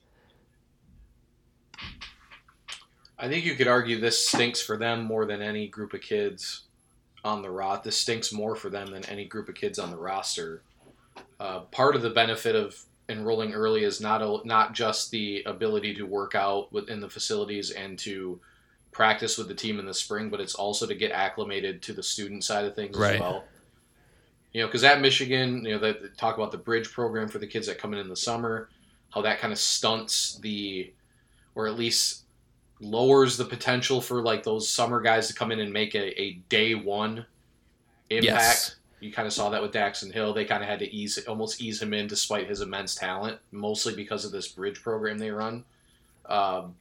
I 3.17 3.27
think 3.27 3.45
you 3.45 3.55
could 3.55 3.67
argue 3.67 3.99
this 3.99 4.27
stinks 4.27 4.61
for 4.61 4.77
them 4.77 5.03
more 5.03 5.25
than 5.25 5.41
any 5.41 5.67
group 5.67 5.93
of 5.93 6.01
kids 6.01 6.63
on 7.25 7.41
the 7.41 7.51
rot. 7.51 7.83
This 7.83 7.97
stinks 7.97 8.31
more 8.31 8.55
for 8.55 8.69
them 8.69 8.91
than 8.91 9.05
any 9.05 9.25
group 9.25 9.49
of 9.49 9.55
kids 9.55 9.77
on 9.77 9.91
the 9.91 9.97
roster. 9.97 10.61
Uh, 11.37 11.61
part 11.71 11.95
of 11.97 12.01
the 12.01 12.09
benefit 12.09 12.55
of 12.55 12.81
enrolling 13.09 13.53
early 13.53 13.83
is 13.83 13.99
not 13.99 14.21
a, 14.21 14.39
not 14.45 14.73
just 14.73 15.11
the 15.11 15.43
ability 15.45 15.93
to 15.95 16.05
work 16.05 16.33
out 16.33 16.71
within 16.71 17.01
the 17.01 17.09
facilities 17.09 17.71
and 17.71 17.99
to 17.99 18.39
practice 18.91 19.37
with 19.37 19.47
the 19.47 19.53
team 19.53 19.79
in 19.79 19.85
the 19.85 19.93
spring, 19.93 20.29
but 20.29 20.39
it's 20.39 20.55
also 20.55 20.85
to 20.85 20.95
get 20.95 21.11
acclimated 21.11 21.81
to 21.83 21.93
the 21.93 22.03
student 22.03 22.43
side 22.43 22.65
of 22.65 22.75
things 22.75 22.97
right. 22.97 23.15
as 23.15 23.21
well. 23.21 23.43
You 24.53 24.61
know, 24.61 24.67
because 24.67 24.83
at 24.83 24.99
Michigan, 24.99 25.63
you 25.63 25.73
know, 25.73 25.79
they, 25.79 25.93
they 25.93 26.07
talk 26.17 26.35
about 26.35 26.51
the 26.51 26.57
bridge 26.57 26.91
program 26.91 27.27
for 27.27 27.37
the 27.37 27.47
kids 27.47 27.67
that 27.67 27.77
come 27.77 27.93
in 27.93 27.99
in 27.99 28.09
the 28.09 28.15
summer, 28.15 28.69
how 29.13 29.21
that 29.21 29.39
kind 29.39 29.53
of 29.53 29.59
stunts 29.59 30.39
the, 30.39 30.91
or 31.55 31.67
at 31.67 31.75
least 31.75 32.23
lowers 32.81 33.37
the 33.37 33.45
potential 33.45 34.01
for 34.01 34.21
like 34.21 34.43
those 34.43 34.67
summer 34.67 35.01
guys 35.01 35.27
to 35.27 35.33
come 35.33 35.51
in 35.51 35.59
and 35.59 35.71
make 35.71 35.93
a, 35.93 36.19
a 36.19 36.33
day 36.49 36.73
one 36.73 37.25
impact. 38.09 38.23
Yes 38.23 38.75
you 38.99 39.11
kind 39.11 39.27
of 39.27 39.33
saw 39.33 39.49
that 39.49 39.61
with 39.61 39.71
Daxton 39.71 40.13
Hill. 40.13 40.33
They 40.33 40.45
kind 40.45 40.61
of 40.61 40.69
had 40.69 40.79
to 40.79 40.93
ease, 40.93 41.17
almost 41.27 41.61
ease 41.61 41.81
him 41.81 41.93
in, 41.93 42.07
despite 42.07 42.47
his 42.47 42.61
immense 42.61 42.95
talent, 42.95 43.39
mostly 43.51 43.95
because 43.95 44.25
of 44.25 44.31
this 44.31 44.47
bridge 44.47 44.81
program 44.81 45.17
they 45.17 45.31
run. 45.31 45.63
Um, 46.25 46.75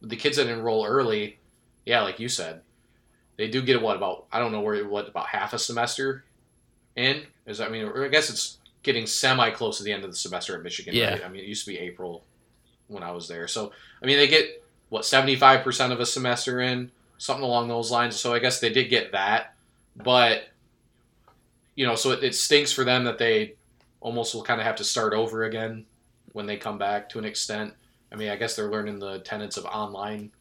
the 0.00 0.16
kids 0.16 0.36
that 0.38 0.48
enroll 0.48 0.86
early, 0.86 1.37
yeah, 1.88 2.02
like 2.02 2.20
you 2.20 2.28
said, 2.28 2.60
they 3.38 3.48
do 3.48 3.62
get 3.62 3.80
what 3.80 3.96
about 3.96 4.26
I 4.30 4.38
don't 4.38 4.52
know 4.52 4.60
where 4.60 4.86
what 4.86 5.08
about 5.08 5.26
half 5.26 5.54
a 5.54 5.58
semester 5.58 6.22
in 6.94 7.22
is 7.46 7.62
I 7.62 7.68
mean 7.68 7.90
I 7.96 8.08
guess 8.08 8.28
it's 8.28 8.58
getting 8.82 9.06
semi 9.06 9.50
close 9.50 9.78
to 9.78 9.84
the 9.84 9.92
end 9.92 10.04
of 10.04 10.10
the 10.10 10.16
semester 10.16 10.54
at 10.54 10.62
Michigan. 10.62 10.94
Yeah. 10.94 11.12
Right? 11.12 11.24
I 11.24 11.28
mean 11.28 11.42
it 11.42 11.48
used 11.48 11.64
to 11.64 11.70
be 11.70 11.78
April 11.78 12.24
when 12.88 13.02
I 13.02 13.12
was 13.12 13.26
there, 13.26 13.48
so 13.48 13.72
I 14.02 14.06
mean 14.06 14.18
they 14.18 14.28
get 14.28 14.62
what 14.90 15.06
seventy 15.06 15.34
five 15.34 15.64
percent 15.64 15.94
of 15.94 15.98
a 15.98 16.04
semester 16.04 16.60
in 16.60 16.90
something 17.16 17.44
along 17.44 17.68
those 17.68 17.90
lines. 17.90 18.16
So 18.16 18.34
I 18.34 18.38
guess 18.38 18.60
they 18.60 18.70
did 18.70 18.90
get 18.90 19.12
that, 19.12 19.54
but 19.96 20.42
you 21.74 21.86
know, 21.86 21.94
so 21.94 22.10
it, 22.10 22.22
it 22.22 22.34
stinks 22.34 22.70
for 22.70 22.84
them 22.84 23.04
that 23.04 23.16
they 23.16 23.54
almost 24.00 24.34
will 24.34 24.42
kind 24.42 24.60
of 24.60 24.66
have 24.66 24.76
to 24.76 24.84
start 24.84 25.14
over 25.14 25.44
again 25.44 25.86
when 26.32 26.44
they 26.44 26.58
come 26.58 26.76
back 26.76 27.08
to 27.08 27.18
an 27.18 27.24
extent. 27.24 27.72
I 28.12 28.16
mean, 28.16 28.28
I 28.28 28.36
guess 28.36 28.56
they're 28.56 28.70
learning 28.70 28.98
the 28.98 29.20
tenets 29.20 29.56
of 29.56 29.64
online 29.64 30.32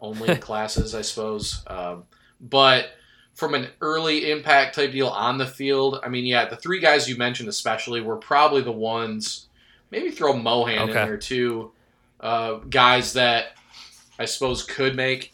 only 0.00 0.36
classes, 0.36 0.94
I 0.94 1.02
suppose. 1.02 1.62
Um, 1.66 2.04
but 2.40 2.90
from 3.34 3.54
an 3.54 3.68
early 3.80 4.30
impact 4.30 4.74
type 4.74 4.92
deal 4.92 5.08
on 5.08 5.38
the 5.38 5.46
field, 5.46 6.00
I 6.02 6.08
mean, 6.08 6.24
yeah, 6.24 6.46
the 6.46 6.56
three 6.56 6.80
guys 6.80 7.08
you 7.08 7.16
mentioned 7.16 7.48
especially 7.48 8.00
were 8.00 8.16
probably 8.16 8.62
the 8.62 8.72
ones. 8.72 9.46
Maybe 9.90 10.10
throw 10.10 10.34
Mohan 10.34 10.88
in 10.88 10.94
there 10.94 11.16
too. 11.16 11.72
Uh, 12.20 12.54
guys 12.54 13.12
that 13.12 13.56
I 14.18 14.24
suppose 14.24 14.64
could 14.64 14.96
make. 14.96 15.32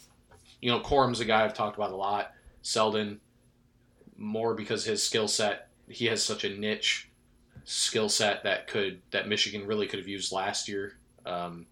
You 0.61 0.71
know, 0.71 0.81
Corum's 0.81 1.21
a 1.21 1.25
guy 1.25 1.45
I've 1.45 1.55
talked 1.55 1.77
about 1.77 1.93
a 1.93 1.97
lot. 1.97 2.33
Seldon, 2.63 3.21
more 4.17 4.55
because 4.55 4.85
his 4.85 5.03
skill 5.03 5.29
set, 5.29 5.69
he 5.89 6.07
has 6.07 6.23
such 6.23 6.45
a 6.45 6.51
niche 6.51 7.11
skill 7.65 8.09
set 8.09 8.45
that 8.45 8.67
could 8.67 9.01
that 9.11 9.29
Michigan 9.29 9.67
really 9.67 9.87
could 9.87 9.99
have 9.99 10.09
used 10.09 10.33
last 10.33 10.69
year. 10.69 10.97
Um, 11.27 11.67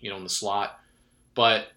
you 0.00 0.10
know, 0.10 0.16
in 0.16 0.24
the 0.24 0.30
slot, 0.30 0.80
but 1.34 1.68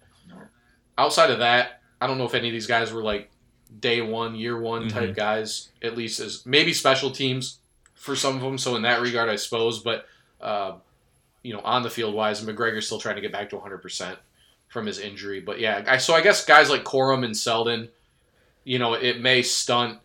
outside 0.96 1.30
of 1.30 1.38
that, 1.38 1.82
I 2.00 2.06
don't 2.06 2.18
know 2.18 2.24
if 2.24 2.34
any 2.34 2.48
of 2.48 2.52
these 2.52 2.66
guys 2.66 2.92
were 2.92 3.02
like 3.02 3.30
day 3.78 4.00
one, 4.00 4.34
year 4.34 4.58
one 4.60 4.88
type 4.88 5.14
guys. 5.14 5.68
At 5.82 5.96
least 5.96 6.20
as 6.20 6.44
maybe 6.46 6.72
special 6.72 7.10
teams 7.10 7.58
for 7.94 8.16
some 8.16 8.36
of 8.36 8.42
them. 8.42 8.58
So 8.58 8.76
in 8.76 8.82
that 8.82 9.00
regard, 9.00 9.28
I 9.28 9.36
suppose. 9.36 9.80
But 9.80 10.06
uh, 10.40 10.76
you 11.42 11.52
know, 11.52 11.60
on 11.60 11.82
the 11.82 11.90
field 11.90 12.14
wise, 12.14 12.44
McGregor's 12.44 12.86
still 12.86 13.00
trying 13.00 13.16
to 13.16 13.22
get 13.22 13.32
back 13.32 13.50
to 13.50 13.56
100 13.56 13.78
percent 13.78 14.18
from 14.68 14.86
his 14.86 14.98
injury. 14.98 15.40
But 15.40 15.60
yeah, 15.60 15.84
I, 15.86 15.98
so 15.98 16.14
I 16.14 16.20
guess 16.20 16.44
guys 16.44 16.70
like 16.70 16.84
Corum 16.84 17.24
and 17.24 17.36
Seldon, 17.36 17.88
you 18.64 18.78
know, 18.78 18.94
it 18.94 19.20
may 19.20 19.42
stunt 19.42 19.98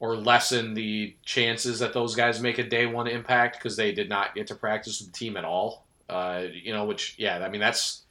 or 0.00 0.16
lessen 0.16 0.74
the 0.74 1.14
chances 1.24 1.78
that 1.78 1.92
those 1.92 2.16
guys 2.16 2.40
make 2.40 2.58
a 2.58 2.68
day 2.68 2.86
one 2.86 3.06
impact 3.06 3.58
because 3.58 3.76
they 3.76 3.92
did 3.92 4.08
not 4.08 4.34
get 4.34 4.46
to 4.46 4.54
practice 4.54 5.00
with 5.00 5.12
the 5.12 5.18
team 5.18 5.36
at 5.36 5.44
all. 5.44 5.84
Uh, 6.08 6.44
you 6.52 6.72
know, 6.72 6.84
which 6.84 7.14
yeah, 7.18 7.38
I 7.38 7.48
mean 7.48 7.60
that's 7.60 8.02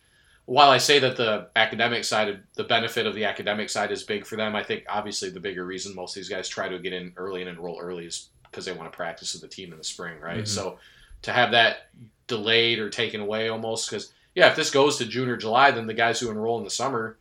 while 0.49 0.71
I 0.71 0.79
say 0.79 0.97
that 0.97 1.15
the 1.15 1.47
academic 1.55 2.03
side, 2.03 2.27
of, 2.27 2.37
the 2.55 2.63
benefit 2.63 3.05
of 3.05 3.13
the 3.13 3.23
academic 3.23 3.69
side 3.69 3.91
is 3.91 4.01
big 4.01 4.25
for 4.25 4.35
them, 4.35 4.55
I 4.55 4.63
think 4.63 4.83
obviously 4.89 5.29
the 5.29 5.39
bigger 5.39 5.63
reason 5.63 5.93
most 5.93 6.17
of 6.17 6.21
these 6.21 6.27
guys 6.27 6.49
try 6.49 6.67
to 6.67 6.79
get 6.79 6.91
in 6.91 7.13
early 7.17 7.41
and 7.41 7.49
enroll 7.51 7.79
early 7.79 8.07
is 8.07 8.29
because 8.49 8.65
they 8.65 8.71
want 8.71 8.91
to 8.91 8.95
practice 8.95 9.33
with 9.33 9.43
the 9.43 9.47
team 9.47 9.71
in 9.71 9.77
the 9.77 9.83
spring, 9.83 10.19
right? 10.19 10.45
Mhm. 10.45 10.47
So 10.47 10.79
to 11.21 11.31
have 11.31 11.51
that 11.51 11.91
delayed 12.25 12.79
or 12.79 12.89
taken 12.89 13.21
away 13.21 13.49
almost, 13.49 13.91
because 13.91 14.11
yeah, 14.33 14.49
if 14.49 14.55
this 14.55 14.71
goes 14.71 14.97
to 14.97 15.05
June 15.05 15.29
or 15.29 15.37
July, 15.37 15.69
then 15.69 15.85
the 15.85 15.93
guys 15.93 16.19
who 16.19 16.31
enroll 16.31 16.57
in 16.57 16.63
the 16.63 16.71
summer 16.71 17.19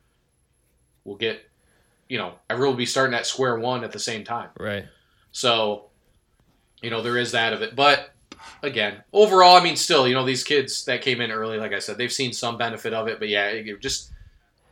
will 1.04 1.16
get, 1.16 1.46
you 2.08 2.16
know, 2.16 2.32
everyone 2.48 2.72
will 2.72 2.78
be 2.78 2.86
starting 2.86 3.14
at 3.14 3.26
square 3.26 3.58
one 3.58 3.84
at 3.84 3.92
the 3.92 3.98
same 3.98 4.24
time. 4.24 4.48
Right. 4.58 4.86
So, 5.32 5.90
you 6.80 6.88
know, 6.88 7.02
there 7.02 7.18
is 7.18 7.32
that 7.32 7.52
of 7.52 7.60
it. 7.60 7.76
But 7.76 8.14
again, 8.62 9.02
overall, 9.12 9.56
I 9.56 9.62
mean, 9.62 9.76
still, 9.76 10.06
you 10.08 10.14
know, 10.14 10.24
these 10.24 10.44
kids 10.44 10.84
that 10.86 11.02
came 11.02 11.20
in 11.20 11.30
early, 11.30 11.58
like 11.58 11.72
I 11.72 11.78
said, 11.78 11.98
they've 11.98 12.12
seen 12.12 12.32
some 12.32 12.56
benefit 12.58 12.92
of 12.94 13.08
it. 13.08 13.18
But 13.18 13.28
yeah, 13.28 13.46
it, 13.48 13.80
just 13.80 14.12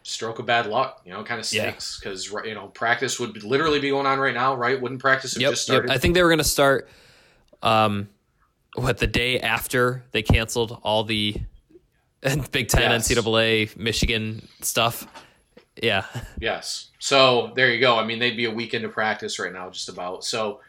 stroke 0.03 0.39
of 0.39 0.47
bad 0.47 0.67
luck, 0.67 1.03
you 1.05 1.13
know, 1.13 1.25
kind 1.25 1.41
of 1.41 1.53
Yeah. 1.53 1.63
stinks 1.63 1.99
because 1.99 2.31
you 2.45 2.55
know 2.55 2.69
practice 2.69 3.19
would 3.19 3.43
literally 3.43 3.81
be 3.81 3.91
going 3.91 4.07
on 4.07 4.19
right 4.21 4.35
now, 4.35 4.55
right? 4.55 4.81
Wouldn't 4.81 5.01
practice 5.01 5.35
have 5.35 5.41
Yep, 5.43 5.51
just 5.53 5.69
yep. 5.69 5.87
I 5.91 5.99
think 5.99 6.15
they 6.15 6.23
were 6.23 6.29
going 6.29 6.39
to 6.39 6.45
start, 6.45 6.89
um, 7.63 8.09
what 8.75 8.99
the 8.99 9.07
day 9.07 9.41
after 9.41 10.05
they 10.13 10.23
canceled 10.23 10.79
all 10.83 11.03
the 11.05 11.37
Big 12.53 12.69
Ten, 12.69 12.91
Yes. 12.91 13.09
NCAA, 13.09 13.77
Michigan 13.77 14.47
stuff. 14.61 15.07
Yeah, 15.83 16.05
Yes. 16.41 16.89
So 16.99 17.53
there 17.55 17.71
you 17.71 17.81
go. 17.81 17.99
I 17.99 18.05
mean, 18.07 18.19
they'd 18.19 18.37
be 18.37 18.47
a 18.47 18.51
week 18.51 18.73
into 18.75 18.89
practice 18.89 19.39
right 19.39 19.53
now, 19.53 19.69
just 19.71 19.89
about. 19.91 20.25
So, 20.25 20.61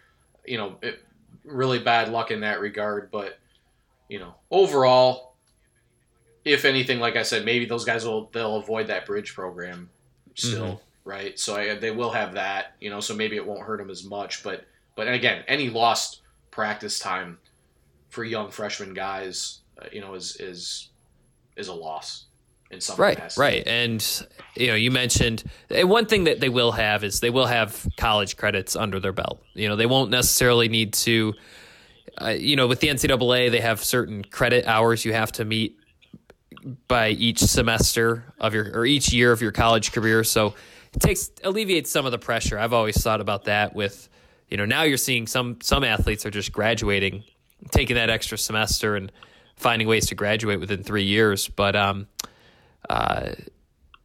you 0.45 0.57
know, 0.57 0.75
it, 0.81 1.03
really 1.47 1.79
bad 1.79 2.09
luck 2.09 2.31
in 2.31 2.41
that 2.41 2.59
regard. 2.59 3.09
But, 3.11 3.39
you 4.07 4.19
know, 4.19 4.35
overall, 4.51 5.35
if 6.45 6.65
anything, 6.65 6.99
like 6.99 7.15
I 7.15 7.23
said, 7.23 7.45
maybe 7.45 7.65
those 7.65 7.85
guys 7.85 8.05
will 8.05 8.29
they'll 8.31 8.57
avoid 8.57 8.87
that 8.87 9.05
bridge 9.05 9.33
program 9.33 9.89
still, 10.35 10.81
right? 11.03 11.37
So 11.39 11.55
I, 11.55 11.75
they 11.75 11.91
will 11.91 12.11
have 12.11 12.33
that, 12.33 12.75
you 12.79 12.89
know. 12.89 12.99
So 12.99 13.15
maybe 13.15 13.35
it 13.35 13.45
won't 13.45 13.61
hurt 13.61 13.77
them 13.77 13.89
as 13.89 14.05
much. 14.05 14.43
But 14.43 14.65
but 14.95 15.07
again, 15.07 15.43
any 15.47 15.69
lost 15.69 16.21
practice 16.51 16.99
time 16.99 17.37
for 18.09 18.23
young 18.23 18.49
freshman 18.49 18.93
guys, 18.93 19.59
uh, 19.81 19.87
you 19.91 20.01
know, 20.01 20.13
is 20.13 20.37
is 20.39 20.89
is 21.55 21.67
a 21.67 21.73
loss 21.73 22.25
in 22.71 22.81
some 22.81 22.97
right, 22.97 23.15
capacity. 23.15 23.41
right. 23.41 23.67
And 23.67 24.27
you 24.55 24.67
know, 24.67 24.75
you 24.75 24.91
mentioned 24.91 25.43
and 25.69 25.89
one 25.89 26.05
thing 26.05 26.25
that 26.25 26.39
they 26.39 26.49
will 26.49 26.71
have 26.73 27.03
is 27.03 27.19
they 27.19 27.29
will 27.29 27.45
have 27.45 27.87
college 27.97 28.37
credits 28.37 28.75
under 28.75 28.99
their 28.99 29.13
belt. 29.13 29.41
You 29.53 29.69
know, 29.69 29.75
they 29.75 29.85
won't 29.85 30.11
necessarily 30.11 30.69
need 30.69 30.93
to. 30.93 31.33
Uh, 32.19 32.29
you 32.29 32.55
know, 32.55 32.65
with 32.65 32.79
the 32.79 32.87
NCAA, 32.87 33.51
they 33.51 33.59
have 33.59 33.83
certain 33.83 34.23
credit 34.23 34.65
hours 34.65 35.05
you 35.05 35.13
have 35.13 35.31
to 35.33 35.45
meet 35.45 35.77
by 36.87 37.09
each 37.09 37.39
semester 37.39 38.23
of 38.39 38.53
your 38.53 38.71
or 38.73 38.85
each 38.85 39.13
year 39.13 39.31
of 39.31 39.41
your 39.41 39.51
college 39.51 39.91
career. 39.91 40.23
So 40.23 40.55
it 40.93 40.99
takes 40.99 41.29
alleviates 41.43 41.91
some 41.91 42.05
of 42.05 42.11
the 42.11 42.17
pressure. 42.17 42.57
I've 42.57 42.73
always 42.73 43.01
thought 43.01 43.21
about 43.21 43.45
that 43.45 43.75
with 43.75 44.09
you 44.49 44.57
know, 44.57 44.65
now 44.65 44.83
you're 44.83 44.97
seeing 44.97 45.27
some 45.27 45.59
some 45.61 45.83
athletes 45.83 46.25
are 46.25 46.31
just 46.31 46.51
graduating, 46.51 47.23
taking 47.71 47.95
that 47.95 48.09
extra 48.09 48.37
semester 48.37 48.95
and 48.95 49.11
finding 49.55 49.87
ways 49.87 50.07
to 50.07 50.15
graduate 50.15 50.59
within 50.59 50.83
3 50.83 51.03
years, 51.03 51.47
but 51.47 51.75
um 51.75 52.07
uh 52.89 53.31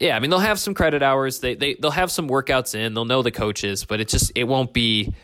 yeah, 0.00 0.16
I 0.16 0.20
mean 0.20 0.30
they'll 0.30 0.40
have 0.40 0.58
some 0.58 0.74
credit 0.74 1.02
hours. 1.02 1.38
They 1.38 1.54
they 1.54 1.74
they'll 1.74 1.92
have 1.92 2.10
some 2.10 2.28
workouts 2.28 2.74
in. 2.74 2.94
They'll 2.94 3.04
know 3.04 3.22
the 3.22 3.30
coaches, 3.30 3.84
but 3.84 4.00
it 4.00 4.08
just 4.08 4.32
it 4.34 4.44
won't 4.44 4.72
be 4.72 5.14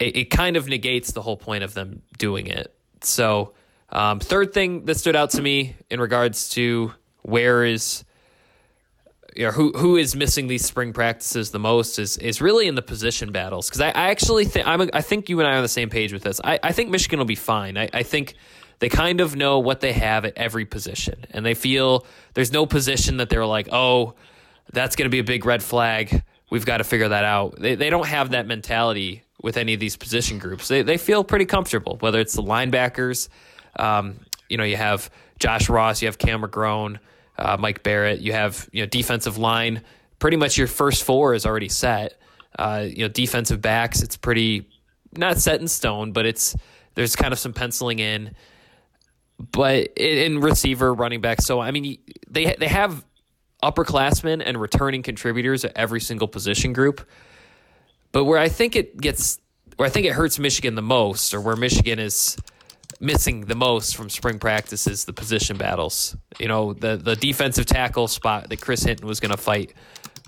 it, 0.00 0.16
it 0.16 0.24
kind 0.30 0.56
of 0.56 0.68
negates 0.68 1.12
the 1.12 1.22
whole 1.22 1.36
point 1.36 1.62
of 1.64 1.74
them 1.74 2.02
doing 2.18 2.46
it. 2.46 2.74
So, 3.02 3.52
um, 3.90 4.20
third 4.20 4.52
thing 4.52 4.86
that 4.86 4.96
stood 4.96 5.16
out 5.16 5.30
to 5.30 5.42
me 5.42 5.76
in 5.90 6.00
regards 6.00 6.48
to 6.50 6.92
where 7.22 7.64
is 7.64 8.04
you 9.34 9.44
know, 9.44 9.50
who 9.50 9.72
who 9.72 9.96
is 9.96 10.16
missing 10.16 10.46
these 10.46 10.64
spring 10.64 10.92
practices 10.92 11.50
the 11.50 11.58
most 11.58 11.98
is 11.98 12.16
is 12.16 12.40
really 12.40 12.66
in 12.66 12.74
the 12.74 12.82
position 12.82 13.32
battles 13.32 13.68
because 13.68 13.82
I, 13.82 13.88
I 13.88 14.10
actually 14.10 14.46
think 14.46 14.66
I'm 14.66 14.80
a, 14.80 14.88
I 14.94 15.02
think 15.02 15.28
you 15.28 15.38
and 15.38 15.46
I 15.46 15.52
are 15.52 15.56
on 15.56 15.62
the 15.62 15.68
same 15.68 15.90
page 15.90 16.12
with 16.12 16.22
this. 16.22 16.40
I, 16.42 16.58
I 16.62 16.72
think 16.72 16.88
Michigan 16.90 17.18
will 17.18 17.26
be 17.26 17.34
fine. 17.34 17.76
I, 17.76 17.88
I 17.92 18.02
think 18.02 18.34
they 18.78 18.88
kind 18.88 19.20
of 19.20 19.36
know 19.36 19.58
what 19.58 19.80
they 19.80 19.92
have 19.92 20.24
at 20.24 20.36
every 20.36 20.64
position, 20.64 21.24
and 21.30 21.44
they 21.44 21.54
feel 21.54 22.06
there's 22.34 22.52
no 22.52 22.66
position 22.66 23.18
that 23.18 23.28
they're 23.30 23.46
like, 23.46 23.68
oh, 23.72 24.14
that's 24.72 24.96
going 24.96 25.06
to 25.06 25.10
be 25.10 25.18
a 25.18 25.24
big 25.24 25.44
red 25.46 25.62
flag. 25.62 26.22
We've 26.50 26.66
got 26.66 26.78
to 26.78 26.84
figure 26.84 27.08
that 27.08 27.24
out. 27.24 27.58
They 27.58 27.74
they 27.74 27.90
don't 27.90 28.06
have 28.06 28.30
that 28.30 28.46
mentality 28.46 29.22
with 29.42 29.56
any 29.56 29.74
of 29.74 29.80
these 29.80 29.96
position 29.96 30.38
groups. 30.38 30.68
They 30.68 30.82
they 30.82 30.98
feel 30.98 31.24
pretty 31.24 31.46
comfortable, 31.46 31.96
whether 32.00 32.20
it's 32.20 32.34
the 32.34 32.42
linebackers. 32.42 33.28
Um, 33.78 34.20
you 34.48 34.56
know, 34.56 34.64
you 34.64 34.76
have 34.76 35.10
Josh 35.38 35.68
Ross, 35.68 36.02
you 36.02 36.08
have 36.08 36.18
Cam 36.18 36.42
McGrone, 36.42 36.98
uh, 37.38 37.56
Mike 37.58 37.82
Barrett, 37.82 38.20
you 38.20 38.32
have 38.32 38.68
you 38.72 38.82
know 38.82 38.86
defensive 38.86 39.38
line. 39.38 39.82
Pretty 40.18 40.36
much 40.36 40.56
your 40.56 40.66
first 40.66 41.04
four 41.04 41.34
is 41.34 41.44
already 41.44 41.68
set. 41.68 42.18
Uh, 42.58 42.86
you 42.88 43.02
know, 43.02 43.08
defensive 43.08 43.60
backs, 43.60 44.02
it's 44.02 44.16
pretty 44.16 44.66
not 45.12 45.38
set 45.38 45.60
in 45.60 45.68
stone, 45.68 46.12
but 46.12 46.26
it's 46.26 46.56
there's 46.94 47.16
kind 47.16 47.32
of 47.32 47.38
some 47.38 47.52
penciling 47.52 47.98
in. 47.98 48.34
But 49.38 49.96
in 49.96 50.40
receiver, 50.40 50.94
running 50.94 51.20
back, 51.20 51.42
so 51.42 51.60
I 51.60 51.70
mean, 51.70 51.98
they 52.28 52.56
they 52.58 52.68
have 52.68 53.04
upperclassmen 53.62 54.42
and 54.44 54.60
returning 54.60 55.02
contributors 55.02 55.64
at 55.64 55.72
every 55.76 56.00
single 56.00 56.28
position 56.28 56.72
group. 56.72 57.06
But 58.12 58.24
where 58.24 58.38
I 58.38 58.48
think 58.48 58.76
it 58.76 58.98
gets, 58.98 59.38
where 59.76 59.86
I 59.86 59.90
think 59.90 60.06
it 60.06 60.12
hurts 60.12 60.38
Michigan 60.38 60.74
the 60.74 60.82
most, 60.82 61.34
or 61.34 61.40
where 61.40 61.56
Michigan 61.56 61.98
is 61.98 62.36
missing 63.00 63.42
the 63.42 63.54
most 63.54 63.96
from 63.96 64.08
spring 64.08 64.38
practice 64.38 64.86
is 64.86 65.04
the 65.04 65.12
position 65.12 65.56
battles. 65.58 66.16
You 66.38 66.48
know, 66.48 66.72
the 66.72 66.96
the 66.96 67.16
defensive 67.16 67.66
tackle 67.66 68.08
spot 68.08 68.48
that 68.48 68.60
Chris 68.60 68.84
Hinton 68.84 69.06
was 69.06 69.20
going 69.20 69.32
to 69.32 69.36
fight 69.36 69.74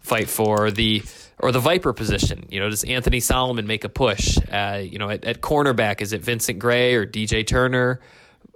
fight 0.02 0.28
for 0.28 0.70
the 0.70 1.02
or 1.38 1.52
the 1.52 1.60
Viper 1.60 1.92
position. 1.92 2.46
You 2.50 2.60
know, 2.60 2.68
does 2.68 2.84
Anthony 2.84 3.20
Solomon 3.20 3.66
make 3.66 3.84
a 3.84 3.88
push? 3.88 4.38
Uh, 4.50 4.82
you 4.82 4.98
know, 4.98 5.08
at, 5.08 5.24
at 5.24 5.40
cornerback, 5.40 6.00
is 6.00 6.12
it 6.12 6.22
Vincent 6.22 6.58
Gray 6.58 6.94
or 6.94 7.06
DJ 7.06 7.46
Turner? 7.46 8.00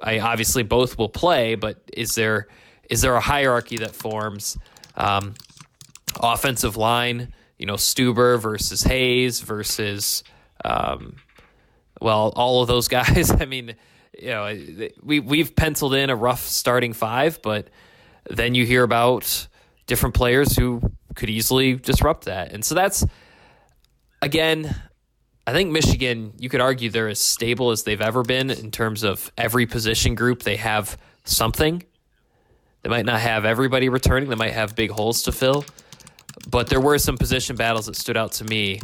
I 0.02 0.18
obviously 0.18 0.62
both 0.62 0.98
will 0.98 1.08
play, 1.08 1.54
but 1.54 1.82
is 1.92 2.14
there 2.14 2.48
is 2.90 3.00
there 3.00 3.14
a 3.14 3.20
hierarchy 3.20 3.78
that 3.78 3.94
forms? 3.94 4.58
Um, 4.96 5.34
offensive 6.20 6.76
line, 6.76 7.32
you 7.58 7.66
know, 7.66 7.74
Stuber 7.74 8.40
versus 8.40 8.82
Hayes 8.82 9.40
versus, 9.40 10.24
um, 10.64 11.16
well, 12.00 12.32
all 12.36 12.62
of 12.62 12.68
those 12.68 12.88
guys. 12.98 13.30
I 13.30 13.46
mean, 13.46 13.76
you 14.18 14.28
know, 14.28 14.54
we 15.02 15.20
we've 15.20 15.54
penciled 15.56 15.94
in 15.94 16.10
a 16.10 16.16
rough 16.16 16.46
starting 16.46 16.92
five, 16.92 17.40
but 17.42 17.68
then 18.28 18.54
you 18.54 18.66
hear 18.66 18.82
about 18.82 19.48
different 19.86 20.14
players 20.14 20.56
who 20.56 20.80
could 21.14 21.30
easily 21.30 21.74
disrupt 21.74 22.24
that, 22.26 22.52
and 22.52 22.64
so 22.64 22.74
that's 22.74 23.04
again. 24.20 24.74
I 25.46 25.52
think 25.52 25.72
Michigan, 25.72 26.32
you 26.38 26.48
could 26.48 26.60
argue 26.60 26.90
they're 26.90 27.08
as 27.08 27.18
stable 27.18 27.70
as 27.70 27.82
they've 27.82 28.00
ever 28.00 28.22
been 28.22 28.50
in 28.50 28.70
terms 28.70 29.02
of 29.02 29.32
every 29.36 29.66
position 29.66 30.14
group. 30.14 30.42
They 30.42 30.56
have 30.56 30.96
something. 31.24 31.82
They 32.82 32.90
might 32.90 33.06
not 33.06 33.20
have 33.20 33.44
everybody 33.44 33.88
returning. 33.88 34.28
They 34.28 34.36
might 34.36 34.52
have 34.52 34.76
big 34.76 34.90
holes 34.90 35.22
to 35.24 35.32
fill. 35.32 35.64
But 36.48 36.68
there 36.68 36.80
were 36.80 36.98
some 36.98 37.16
position 37.16 37.56
battles 37.56 37.86
that 37.86 37.96
stood 37.96 38.16
out 38.16 38.32
to 38.32 38.44
me 38.44 38.80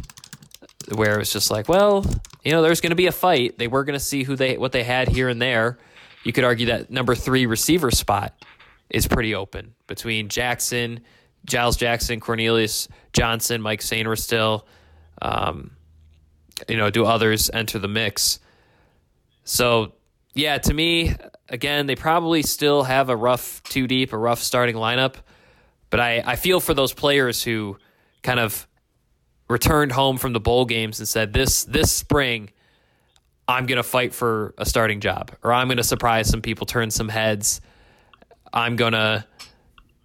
where 0.93 1.15
it 1.15 1.19
was 1.19 1.31
just 1.31 1.51
like, 1.51 1.69
well, 1.69 2.05
you 2.43 2.51
know, 2.51 2.61
there's 2.61 2.81
going 2.81 2.91
to 2.91 2.95
be 2.95 3.07
a 3.07 3.11
fight. 3.11 3.57
They 3.57 3.67
were 3.67 3.83
going 3.83 3.97
to 3.97 4.03
see 4.03 4.23
who 4.23 4.35
they 4.35 4.57
what 4.57 4.71
they 4.71 4.83
had 4.83 5.07
here 5.09 5.29
and 5.29 5.41
there, 5.41 5.77
you 6.23 6.33
could 6.33 6.43
argue 6.43 6.67
that 6.67 6.91
number 6.91 7.15
three 7.15 7.45
receiver 7.45 7.91
spot 7.91 8.33
is 8.89 9.07
pretty 9.07 9.35
open 9.35 9.73
between 9.87 10.27
Jackson, 10.27 11.01
Giles 11.45 11.77
Jackson, 11.77 12.19
Cornelius 12.19 12.87
Johnson, 13.13 13.61
Mike 13.61 13.81
Sainristil. 13.81 14.63
Um, 15.21 15.71
you 16.67 16.77
know, 16.77 16.89
do 16.89 17.05
others 17.05 17.49
enter 17.53 17.79
the 17.79 17.87
mix? 17.87 18.39
So, 19.43 19.93
yeah, 20.33 20.57
to 20.59 20.73
me, 20.73 21.15
again, 21.49 21.87
they 21.87 21.95
probably 21.95 22.41
still 22.43 22.83
have 22.83 23.09
a 23.09 23.15
rough 23.15 23.63
two 23.63 23.87
deep, 23.87 24.13
a 24.13 24.17
rough 24.17 24.39
starting 24.39 24.75
lineup. 24.75 25.15
But 25.89 25.99
I, 25.99 26.23
I 26.25 26.35
feel 26.35 26.59
for 26.59 26.73
those 26.73 26.93
players 26.93 27.43
who 27.43 27.77
kind 28.21 28.39
of 28.39 28.67
returned 29.49 29.91
home 29.91 30.17
from 30.17 30.33
the 30.33 30.39
bowl 30.39 30.65
games 30.65 30.99
and 30.99 31.07
said, 31.07 31.33
This 31.33 31.63
this 31.63 31.91
spring, 31.91 32.51
I'm 33.47 33.65
gonna 33.65 33.83
fight 33.83 34.13
for 34.13 34.53
a 34.57 34.65
starting 34.65 34.99
job, 34.99 35.31
or 35.43 35.51
I'm 35.51 35.67
gonna 35.67 35.83
surprise 35.83 36.29
some 36.29 36.41
people, 36.41 36.65
turn 36.65 36.91
some 36.91 37.09
heads. 37.09 37.61
I'm 38.53 38.75
gonna, 38.75 39.25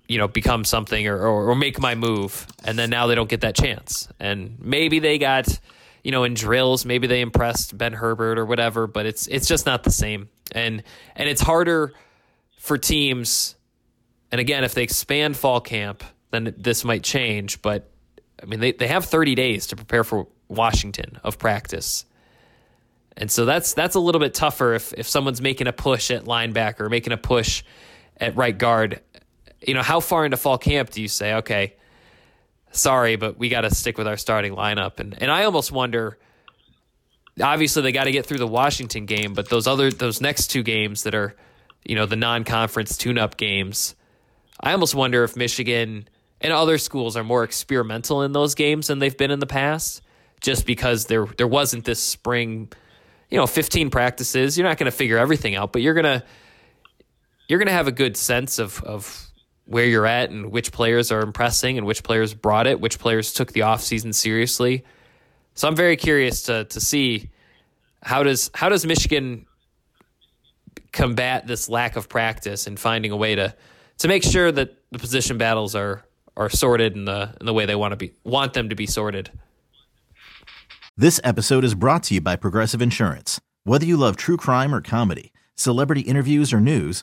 you 0.08 0.18
know, 0.18 0.28
become 0.28 0.64
something 0.64 1.06
or, 1.06 1.18
or, 1.18 1.50
or 1.50 1.54
make 1.54 1.80
my 1.80 1.94
move. 1.94 2.46
And 2.64 2.78
then 2.78 2.90
now 2.90 3.06
they 3.06 3.14
don't 3.14 3.28
get 3.28 3.42
that 3.42 3.54
chance. 3.54 4.08
And 4.18 4.56
maybe 4.61 4.99
they 4.99 5.18
got 5.18 5.58
you 6.04 6.11
know, 6.11 6.23
in 6.23 6.34
drills, 6.34 6.84
maybe 6.84 7.06
they 7.06 7.23
impressed 7.23 7.76
Ben 7.76 7.94
Herbert 7.94 8.38
or 8.38 8.44
whatever, 8.44 8.87
but 8.87 9.06
it's 9.06 9.26
it's 9.26 9.49
just 9.49 9.66
not 9.66 9.82
the 9.82 9.90
same. 9.90 10.28
And 10.52 10.82
and 11.16 11.28
it's 11.28 11.40
harder 11.40 11.94
for 12.58 12.78
teams. 12.78 13.56
And 14.30 14.40
again, 14.40 14.64
if 14.64 14.75
they 14.75 14.82
expand 14.82 15.37
fall 15.37 15.61
camp, 15.61 16.04
then 16.30 16.54
this 16.58 16.84
might 16.84 17.02
change. 17.02 17.62
But 17.62 17.90
I 18.42 18.46
mean, 18.46 18.61
they, 18.61 18.73
they 18.73 18.87
have 18.88 19.06
30 19.06 19.34
days 19.34 19.68
to 19.68 19.76
prepare 19.76 20.04
for 20.04 20.28
Washington 20.49 21.18
of 21.25 21.38
practice. 21.38 22.04
And 23.16 23.30
so 23.30 23.44
that's 23.44 23.73
that's 23.75 23.94
a 23.94 24.00
little 24.00 24.20
bit 24.20 24.34
tougher 24.34 24.75
if, 24.75 24.92
if 24.92 25.08
someone's 25.08 25.40
making 25.40 25.68
a 25.68 25.73
push 25.73 26.11
at 26.11 26.25
linebacker, 26.25 26.90
making 26.90 27.14
a 27.14 27.16
push 27.16 27.62
at 28.18 28.37
right 28.37 28.56
guard. 28.56 29.00
You 29.66 29.73
know, 29.73 29.82
how 29.82 30.00
far 30.00 30.26
into 30.26 30.37
fall 30.37 30.58
camp 30.58 30.90
do 30.90 31.00
you 31.00 31.08
say, 31.08 31.34
okay, 31.34 31.76
sorry, 32.76 33.16
but 33.16 33.38
we 33.38 33.48
got 33.48 33.62
to 33.62 33.74
stick 33.74 33.98
with 33.98 34.06
our 34.06 34.16
starting 34.16 34.54
lineup. 34.54 35.00
And 35.00 35.20
and 35.20 35.30
I 35.30 35.44
almost 35.44 35.72
wonder. 35.72 36.18
Obviously, 37.42 37.82
they 37.82 37.90
got 37.90 38.04
to 38.04 38.12
get 38.12 38.26
through 38.26 38.38
the 38.38 38.46
Washington 38.46 39.06
game, 39.06 39.34
but 39.34 39.48
those 39.48 39.66
other 39.66 39.90
those 39.90 40.20
next 40.20 40.48
two 40.48 40.62
games 40.62 41.02
that 41.02 41.16
are, 41.16 41.34
you 41.84 41.96
know, 41.96 42.06
the 42.06 42.14
non-conference 42.14 42.96
tune-up 42.96 43.36
games, 43.36 43.96
I 44.60 44.70
almost 44.70 44.94
wonder 44.94 45.24
if 45.24 45.34
Michigan 45.34 46.08
and 46.40 46.52
other 46.52 46.78
schools 46.78 47.16
are 47.16 47.24
more 47.24 47.42
experimental 47.42 48.22
in 48.22 48.30
those 48.30 48.54
games 48.54 48.86
than 48.86 49.00
they've 49.00 49.16
been 49.16 49.32
in 49.32 49.40
the 49.40 49.46
past, 49.46 50.02
just 50.40 50.64
because 50.64 51.06
there 51.06 51.26
there 51.36 51.48
wasn't 51.48 51.84
this 51.84 52.00
spring, 52.00 52.70
you 53.30 53.38
know, 53.38 53.48
15 53.48 53.90
practices. 53.90 54.56
You're 54.56 54.68
not 54.68 54.78
going 54.78 54.90
to 54.90 54.96
figure 54.96 55.18
everything 55.18 55.56
out, 55.56 55.72
but 55.72 55.82
you're 55.82 55.94
gonna 55.94 56.22
you're 57.48 57.58
gonna 57.58 57.72
have 57.72 57.88
a 57.88 57.92
good 57.92 58.16
sense 58.16 58.60
of 58.60 58.80
of 58.84 59.28
where 59.66 59.87
you're 59.87 60.06
at 60.06 60.30
and 60.30 60.50
which 60.50 60.73
players 60.73 61.11
are 61.11 61.21
impressing 61.21 61.78
and 61.78 61.87
which 61.87 62.02
players 62.02 62.35
brought 62.35 62.66
it, 62.66 62.80
which 62.80 62.99
players 62.99 63.33
took 63.33 63.52
the 63.52 63.61
offseason 63.61 64.14
seriously. 64.14 64.85
So 65.54 65.68
I'm 65.68 65.76
very 65.76 65.97
curious 65.97 66.42
to 66.44 66.64
to 66.64 66.80
see 66.80 67.30
how 68.02 68.23
does 68.23 68.50
how 68.54 68.68
does 68.68 68.85
Michigan 68.85 69.47
combat 70.92 71.47
this 71.47 71.68
lack 71.68 71.97
of 71.97 72.09
practice 72.09 72.66
and 72.66 72.78
finding 72.78 73.11
a 73.11 73.16
way 73.16 73.35
to 73.35 73.54
to 73.99 74.09
make 74.09 74.23
sure 74.23 74.52
that 74.52 74.76
the 74.90 74.99
position 74.99 75.38
battles 75.38 75.75
are 75.75 76.04
are 76.37 76.50
sorted 76.50 76.97
in 76.97 77.04
the 77.04 77.35
in 77.40 77.47
the 77.47 77.52
way 77.52 77.66
they 77.66 77.75
want 77.75 77.92
to 77.92 77.97
be 77.97 78.12
want 78.25 78.52
them 78.52 78.68
to 78.68 78.75
be 78.75 78.87
sorted. 78.87 79.30
This 80.97 81.21
episode 81.25 81.64
is 81.64 81.75
brought 81.75 82.04
to 82.04 82.14
you 82.14 82.21
by 82.21 82.37
Progressive 82.37 82.80
Insurance. 82.80 83.40
Whether 83.64 83.87
you 83.87 83.97
love 83.97 84.16
true 84.16 84.37
crime 84.37 84.75
or 84.75 84.80
comedy, 84.80 85.33
celebrity 85.56 86.02
interviews 86.02 86.52
or 86.52 86.61
news, 86.61 87.02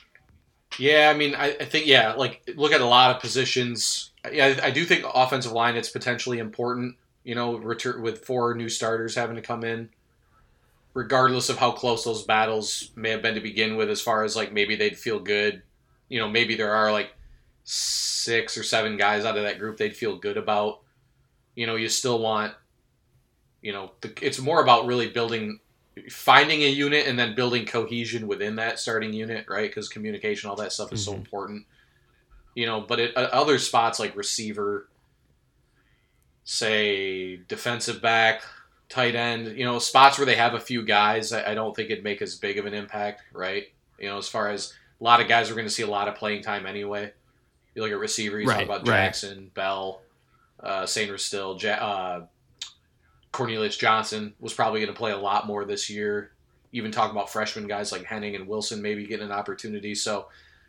Yeah, 0.79 1.11
I 1.13 1.17
mean, 1.17 1.35
I, 1.35 1.49
I 1.59 1.65
think, 1.65 1.85
yeah, 1.85 2.13
like, 2.13 2.41
look 2.55 2.71
at 2.71 2.81
a 2.81 2.85
lot 2.85 3.15
of 3.15 3.21
positions. 3.21 4.11
Yeah, 4.31 4.55
I, 4.61 4.67
I 4.67 4.71
do 4.71 4.85
think 4.85 5.05
offensive 5.13 5.51
line, 5.51 5.75
it's 5.75 5.89
potentially 5.89 6.39
important, 6.39 6.95
you 7.23 7.35
know, 7.35 7.57
return, 7.57 8.01
with 8.01 8.25
four 8.25 8.55
new 8.55 8.69
starters 8.69 9.15
having 9.15 9.35
to 9.35 9.41
come 9.41 9.63
in 9.63 9.89
regardless 10.93 11.47
of 11.47 11.57
how 11.57 11.71
close 11.71 12.03
those 12.03 12.23
battles 12.23 12.91
may 12.97 13.11
have 13.11 13.21
been 13.21 13.33
to 13.33 13.39
begin 13.39 13.77
with, 13.77 13.89
as 13.89 14.01
far 14.01 14.25
as 14.25 14.35
like 14.35 14.51
maybe 14.51 14.75
they'd 14.75 14.97
feel 14.97 15.21
good 15.21 15.61
you 16.11 16.19
know, 16.19 16.27
maybe 16.27 16.55
there 16.55 16.75
are 16.75 16.91
like 16.91 17.15
six 17.63 18.57
or 18.57 18.63
seven 18.63 18.97
guys 18.97 19.23
out 19.23 19.37
of 19.37 19.43
that 19.43 19.59
group 19.59 19.77
they'd 19.77 19.95
feel 19.95 20.17
good 20.17 20.35
about. 20.35 20.81
You 21.55 21.65
know, 21.65 21.77
you 21.77 21.87
still 21.87 22.19
want, 22.19 22.53
you 23.61 23.71
know, 23.71 23.93
the, 24.01 24.13
it's 24.21 24.37
more 24.37 24.61
about 24.61 24.85
really 24.85 25.07
building, 25.07 25.61
finding 26.09 26.63
a 26.63 26.67
unit 26.67 27.07
and 27.07 27.17
then 27.17 27.35
building 27.35 27.65
cohesion 27.65 28.27
within 28.27 28.55
that 28.55 28.79
starting 28.79 29.13
unit, 29.13 29.45
right? 29.49 29.69
Because 29.69 29.89
communication, 29.89 30.49
all 30.49 30.55
that 30.57 30.71
stuff 30.71 30.93
is 30.93 31.01
mm-hmm. 31.01 31.11
so 31.11 31.17
important. 31.17 31.65
You 32.55 32.65
know, 32.65 32.81
but 32.81 32.99
at 32.99 33.15
other 33.15 33.57
spots 33.59 33.99
like 33.99 34.15
receiver, 34.15 34.87
say 36.43 37.37
defensive 37.47 38.01
back, 38.01 38.43
tight 38.89 39.15
end, 39.15 39.57
you 39.57 39.65
know, 39.65 39.79
spots 39.79 40.17
where 40.17 40.25
they 40.25 40.35
have 40.35 40.53
a 40.53 40.59
few 40.59 40.83
guys, 40.83 41.31
I, 41.31 41.51
I 41.51 41.53
don't 41.55 41.75
think 41.75 41.89
it'd 41.89 42.03
make 42.03 42.21
as 42.21 42.35
big 42.35 42.57
of 42.57 42.65
an 42.65 42.73
impact, 42.73 43.23
right? 43.31 43.67
You 43.99 44.09
know, 44.09 44.17
as 44.17 44.27
far 44.27 44.49
as 44.49 44.73
a 44.99 45.03
lot 45.03 45.21
of 45.21 45.27
guys 45.27 45.49
are 45.49 45.55
going 45.55 45.67
to 45.67 45.73
see 45.73 45.83
a 45.83 45.87
lot 45.87 46.07
of 46.07 46.15
playing 46.15 46.43
time 46.43 46.65
anyway. 46.65 47.11
You 47.73 47.81
look 47.81 47.91
at 47.91 47.99
receiver, 47.99 48.39
you 48.39 48.47
right, 48.47 48.55
talk 48.55 48.65
about 48.65 48.85
Jackson, 48.85 49.37
right. 49.37 49.53
Bell, 49.53 50.01
uh, 50.59 50.85
Still. 50.85 51.57
ja- 51.57 51.71
uh, 51.71 52.25
Cornelius 53.31 53.77
Johnson 53.77 54.33
was 54.39 54.53
probably 54.53 54.81
going 54.81 54.93
to 54.93 54.97
play 54.97 55.11
a 55.11 55.17
lot 55.17 55.47
more 55.47 55.65
this 55.65 55.89
year. 55.89 56.31
Even 56.73 56.91
talking 56.91 57.11
about 57.11 57.29
freshman 57.29 57.67
guys 57.67 57.91
like 57.91 58.03
Henning 58.03 58.35
and 58.35 58.47
Wilson 58.47 58.81
maybe 58.81 59.05
getting 59.05 59.25
an 59.25 59.31
opportunity. 59.31 59.93
So, 59.93 60.27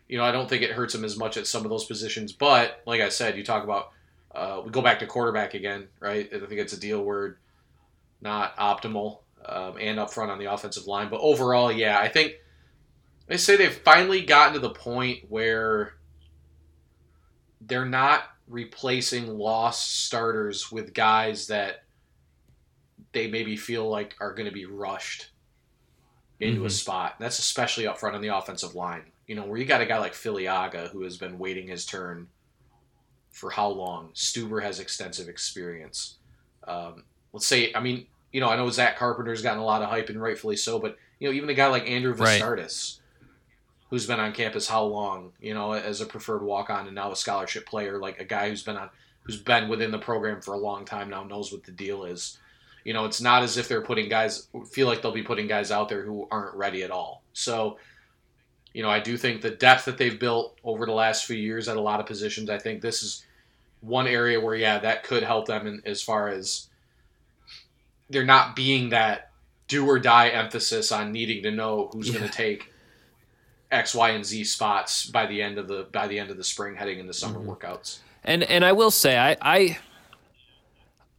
you 0.08 0.18
know, 0.18 0.24
I 0.24 0.32
don't 0.32 0.48
think 0.48 0.62
it 0.62 0.72
hurts 0.72 0.92
them 0.92 1.04
as 1.04 1.16
much 1.16 1.36
at 1.36 1.46
some 1.46 1.64
of 1.64 1.70
those 1.70 1.84
positions. 1.84 2.32
But 2.32 2.82
like 2.86 3.00
I 3.00 3.08
said, 3.08 3.36
you 3.36 3.44
talk 3.44 3.62
about 3.62 3.92
uh, 4.34 4.62
we 4.64 4.70
go 4.70 4.82
back 4.82 4.98
to 5.00 5.06
quarterback 5.06 5.54
again, 5.54 5.88
right? 6.00 6.28
I 6.32 6.38
think 6.38 6.52
it's 6.52 6.72
a 6.72 6.80
deal 6.80 7.02
word, 7.02 7.38
not 8.20 8.56
optimal, 8.56 9.18
um, 9.44 9.76
and 9.78 10.00
up 10.00 10.12
front 10.12 10.30
on 10.30 10.38
the 10.38 10.52
offensive 10.52 10.86
line. 10.86 11.08
But 11.08 11.20
overall, 11.20 11.70
yeah, 11.70 11.98
I 11.98 12.08
think 12.08 12.34
they 13.26 13.36
say 13.36 13.56
they've 13.56 13.72
finally 13.72 14.22
gotten 14.22 14.54
to 14.54 14.58
the 14.60 14.70
point 14.70 15.26
where 15.28 15.94
they're 17.60 17.84
not 17.84 18.24
replacing 18.48 19.26
lost 19.26 20.04
starters 20.04 20.72
with 20.72 20.94
guys 20.94 21.46
that 21.48 21.84
they 23.12 23.28
maybe 23.28 23.56
feel 23.56 23.88
like 23.88 24.16
are 24.20 24.34
going 24.34 24.48
to 24.48 24.54
be 24.54 24.66
rushed 24.66 25.30
into 26.40 26.58
mm-hmm. 26.58 26.66
a 26.66 26.70
spot. 26.70 27.16
That's 27.18 27.38
especially 27.38 27.86
up 27.86 27.98
front 27.98 28.16
on 28.16 28.22
the 28.22 28.36
offensive 28.36 28.74
line. 28.74 29.04
You 29.26 29.36
know, 29.36 29.44
where 29.44 29.58
you 29.58 29.64
got 29.64 29.80
a 29.80 29.86
guy 29.86 29.98
like 29.98 30.14
Filiaga 30.14 30.88
who 30.88 31.02
has 31.02 31.16
been 31.16 31.38
waiting 31.38 31.68
his 31.68 31.86
turn 31.86 32.28
for 33.30 33.50
how 33.50 33.68
long? 33.68 34.10
Stuber 34.14 34.62
has 34.62 34.80
extensive 34.80 35.28
experience. 35.28 36.16
Um, 36.66 37.04
let's 37.32 37.46
say, 37.46 37.72
I 37.74 37.80
mean, 37.80 38.06
you 38.32 38.40
know, 38.40 38.48
I 38.48 38.56
know 38.56 38.68
Zach 38.70 38.98
Carpenter's 38.98 39.42
gotten 39.42 39.60
a 39.60 39.64
lot 39.64 39.82
of 39.82 39.88
hype 39.88 40.08
and 40.08 40.20
rightfully 40.20 40.56
so, 40.56 40.78
but 40.78 40.96
you 41.18 41.28
know, 41.28 41.34
even 41.34 41.48
a 41.50 41.54
guy 41.54 41.68
like 41.68 41.88
Andrew 41.88 42.14
Vastardis, 42.14 42.98
who's 43.90 44.06
been 44.06 44.20
on 44.20 44.32
campus 44.32 44.68
how 44.68 44.84
long, 44.84 45.32
you 45.40 45.54
know, 45.54 45.72
as 45.72 46.00
a 46.00 46.06
preferred 46.06 46.42
walk 46.42 46.70
on 46.70 46.86
and 46.86 46.94
now 46.94 47.12
a 47.12 47.16
scholarship 47.16 47.66
player, 47.66 47.98
like 47.98 48.18
a 48.20 48.24
guy 48.24 48.48
who's 48.48 48.62
been 48.62 48.76
on 48.76 48.90
who's 49.22 49.38
been 49.38 49.68
within 49.68 49.90
the 49.90 49.98
program 49.98 50.40
for 50.40 50.54
a 50.54 50.58
long 50.58 50.84
time 50.84 51.10
now 51.10 51.22
knows 51.22 51.52
what 51.52 51.62
the 51.64 51.72
deal 51.72 52.04
is. 52.04 52.38
You 52.84 52.92
know, 52.92 53.04
it's 53.04 53.20
not 53.20 53.42
as 53.42 53.56
if 53.56 53.68
they're 53.68 53.82
putting 53.82 54.08
guys 54.08 54.48
feel 54.70 54.86
like 54.86 55.02
they'll 55.02 55.12
be 55.12 55.22
putting 55.22 55.46
guys 55.46 55.70
out 55.70 55.88
there 55.88 56.02
who 56.02 56.26
aren't 56.30 56.54
ready 56.54 56.82
at 56.82 56.90
all. 56.90 57.22
So, 57.32 57.78
you 58.72 58.82
know, 58.82 58.90
I 58.90 59.00
do 59.00 59.16
think 59.16 59.42
the 59.42 59.50
depth 59.50 59.84
that 59.84 59.98
they've 59.98 60.18
built 60.18 60.58
over 60.64 60.86
the 60.86 60.92
last 60.92 61.26
few 61.26 61.36
years 61.36 61.68
at 61.68 61.76
a 61.76 61.80
lot 61.80 62.00
of 62.00 62.06
positions, 62.06 62.50
I 62.50 62.58
think 62.58 62.80
this 62.80 63.02
is 63.02 63.24
one 63.80 64.06
area 64.06 64.40
where 64.40 64.54
yeah, 64.54 64.78
that 64.78 65.04
could 65.04 65.22
help 65.22 65.46
them 65.46 65.66
in, 65.66 65.82
as 65.84 66.02
far 66.02 66.28
as 66.28 66.68
they're 68.10 68.24
not 68.24 68.56
being 68.56 68.90
that 68.90 69.30
do 69.68 69.86
or 69.86 69.98
die 69.98 70.28
emphasis 70.28 70.92
on 70.92 71.12
needing 71.12 71.42
to 71.42 71.50
know 71.50 71.88
who's 71.92 72.08
yeah. 72.08 72.18
going 72.18 72.28
to 72.28 72.36
take 72.36 72.72
X, 73.70 73.94
Y, 73.94 74.10
and 74.10 74.24
Z 74.24 74.44
spots 74.44 75.06
by 75.06 75.26
the 75.26 75.40
end 75.40 75.58
of 75.58 75.66
the 75.66 75.86
by 75.92 76.06
the 76.06 76.18
end 76.18 76.30
of 76.30 76.36
the 76.36 76.44
spring, 76.44 76.76
heading 76.76 76.98
into 76.98 77.14
summer 77.14 77.38
mm-hmm. 77.38 77.50
workouts. 77.50 77.98
And 78.22 78.42
and 78.44 78.64
I 78.64 78.72
will 78.72 78.90
say, 78.90 79.18
I, 79.18 79.36
I 79.40 79.78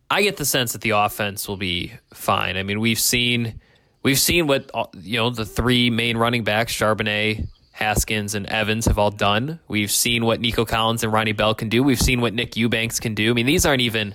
I 0.09 0.21
get 0.21 0.37
the 0.37 0.45
sense 0.45 0.73
that 0.73 0.81
the 0.81 0.91
offense 0.91 1.47
will 1.47 1.57
be 1.57 1.93
fine. 2.13 2.57
I 2.57 2.63
mean, 2.63 2.79
we've 2.79 2.99
seen 2.99 3.59
we've 4.03 4.19
seen 4.19 4.47
what 4.47 4.69
you 5.01 5.17
know 5.17 5.29
the 5.29 5.45
three 5.45 5.89
main 5.89 6.17
running 6.17 6.43
backs, 6.43 6.73
Charbonnet, 6.73 7.47
Haskins 7.73 8.35
and 8.35 8.45
Evans 8.45 8.85
have 8.85 8.99
all 8.99 9.09
done. 9.11 9.59
We've 9.67 9.91
seen 9.91 10.25
what 10.25 10.39
Nico 10.39 10.63
Collins 10.63 11.03
and 11.03 11.11
Ronnie 11.11 11.31
Bell 11.31 11.55
can 11.55 11.69
do. 11.69 11.81
We've 11.81 11.99
seen 11.99 12.21
what 12.21 12.33
Nick 12.33 12.55
Eubanks 12.55 12.99
can 12.99 13.15
do. 13.15 13.31
I 13.31 13.33
mean, 13.33 13.47
these 13.47 13.65
aren't 13.65 13.81
even 13.81 14.13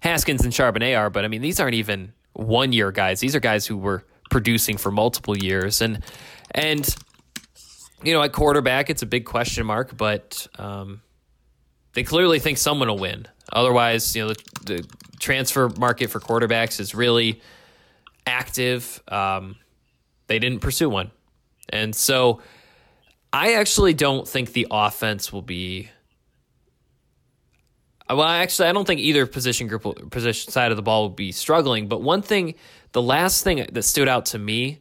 Haskins 0.00 0.44
and 0.44 0.52
Charbonnet 0.52 0.96
are, 0.96 1.10
but 1.10 1.24
I 1.24 1.28
mean, 1.28 1.42
these 1.42 1.58
aren't 1.58 1.74
even 1.74 2.12
one 2.34 2.72
year 2.72 2.92
guys. 2.92 3.18
These 3.20 3.34
are 3.34 3.40
guys 3.40 3.66
who 3.66 3.76
were 3.76 4.04
producing 4.30 4.76
for 4.76 4.92
multiple 4.92 5.36
years. 5.36 5.80
And, 5.80 6.04
and, 6.52 6.94
you 8.02 8.12
know, 8.12 8.22
at 8.22 8.32
quarterback, 8.32 8.90
it's 8.90 9.02
a 9.02 9.06
big 9.06 9.24
question 9.24 9.66
mark, 9.66 9.96
but 9.96 10.46
um, 10.56 11.02
they 11.94 12.04
clearly 12.04 12.38
think 12.38 12.58
someone 12.58 12.88
will 12.88 12.98
win. 12.98 13.26
Otherwise, 13.52 14.14
you 14.16 14.22
know, 14.26 14.28
the, 14.32 14.42
the 14.64 14.88
transfer 15.20 15.68
market 15.78 16.10
for 16.10 16.20
quarterbacks 16.20 16.80
is 16.80 16.94
really 16.94 17.40
active. 18.26 19.02
Um, 19.08 19.56
they 20.26 20.38
didn't 20.38 20.60
pursue 20.60 20.88
one. 20.88 21.10
And 21.68 21.94
so 21.94 22.40
I 23.32 23.54
actually 23.54 23.94
don't 23.94 24.26
think 24.28 24.52
the 24.52 24.66
offense 24.70 25.32
will 25.32 25.42
be. 25.42 25.90
Well, 28.08 28.22
actually, 28.22 28.68
I 28.68 28.72
don't 28.72 28.86
think 28.86 29.00
either 29.00 29.26
position 29.26 29.66
group, 29.66 30.10
position 30.10 30.52
side 30.52 30.70
of 30.70 30.76
the 30.76 30.82
ball 30.82 31.02
will 31.02 31.10
be 31.10 31.32
struggling. 31.32 31.88
But 31.88 32.02
one 32.02 32.22
thing, 32.22 32.54
the 32.92 33.02
last 33.02 33.42
thing 33.42 33.66
that 33.72 33.82
stood 33.82 34.08
out 34.08 34.26
to 34.26 34.38
me 34.38 34.80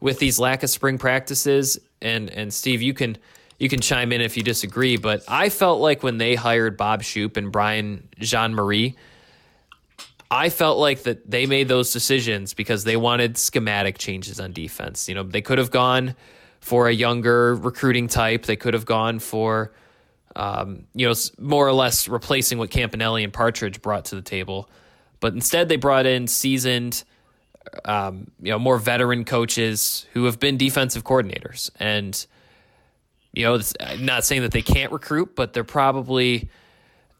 with 0.00 0.18
these 0.18 0.38
lack 0.38 0.62
of 0.62 0.70
spring 0.70 0.98
practices, 0.98 1.78
and 2.02 2.30
and 2.30 2.52
Steve, 2.52 2.82
you 2.82 2.94
can 2.94 3.16
you 3.58 3.68
can 3.68 3.80
chime 3.80 4.12
in 4.12 4.20
if 4.20 4.36
you 4.36 4.42
disagree, 4.42 4.96
but 4.96 5.24
I 5.26 5.48
felt 5.48 5.80
like 5.80 6.02
when 6.02 6.18
they 6.18 6.36
hired 6.36 6.76
Bob 6.76 7.02
Shoop 7.02 7.36
and 7.36 7.50
Brian 7.50 8.08
Jean-Mary, 8.18 8.96
I 10.30 10.50
felt 10.50 10.78
like 10.78 11.04
that 11.04 11.28
they 11.28 11.46
made 11.46 11.68
those 11.68 11.92
decisions 11.92 12.54
because 12.54 12.84
they 12.84 12.96
wanted 12.96 13.36
schematic 13.36 13.98
changes 13.98 14.38
on 14.38 14.52
defense. 14.52 15.08
You 15.08 15.14
know, 15.14 15.22
they 15.22 15.40
could 15.40 15.58
have 15.58 15.70
gone 15.70 16.14
for 16.60 16.86
a 16.86 16.92
younger 16.92 17.54
recruiting 17.54 18.08
type. 18.08 18.44
They 18.44 18.56
could 18.56 18.74
have 18.74 18.84
gone 18.84 19.18
for, 19.18 19.72
um, 20.36 20.84
you 20.94 21.08
know, 21.08 21.14
more 21.38 21.66
or 21.66 21.72
less 21.72 22.08
replacing 22.08 22.58
what 22.58 22.70
Campanile 22.70 23.24
and 23.24 23.32
Partridge 23.32 23.80
brought 23.80 24.04
to 24.06 24.14
the 24.14 24.22
table. 24.22 24.68
But 25.18 25.32
instead, 25.32 25.68
they 25.68 25.76
brought 25.76 26.06
in 26.06 26.26
seasoned, 26.28 27.02
um, 27.84 28.30
you 28.40 28.52
know, 28.52 28.58
more 28.58 28.78
veteran 28.78 29.24
coaches 29.24 30.06
who 30.12 30.26
have 30.26 30.38
been 30.38 30.56
defensive 30.56 31.04
coordinators. 31.04 31.70
And, 31.80 32.24
you 33.32 33.44
know, 33.44 33.60
I'm 33.80 34.04
not 34.04 34.24
saying 34.24 34.42
that 34.42 34.52
they 34.52 34.62
can't 34.62 34.92
recruit, 34.92 35.36
but 35.36 35.52
they're 35.52 35.64
probably 35.64 36.48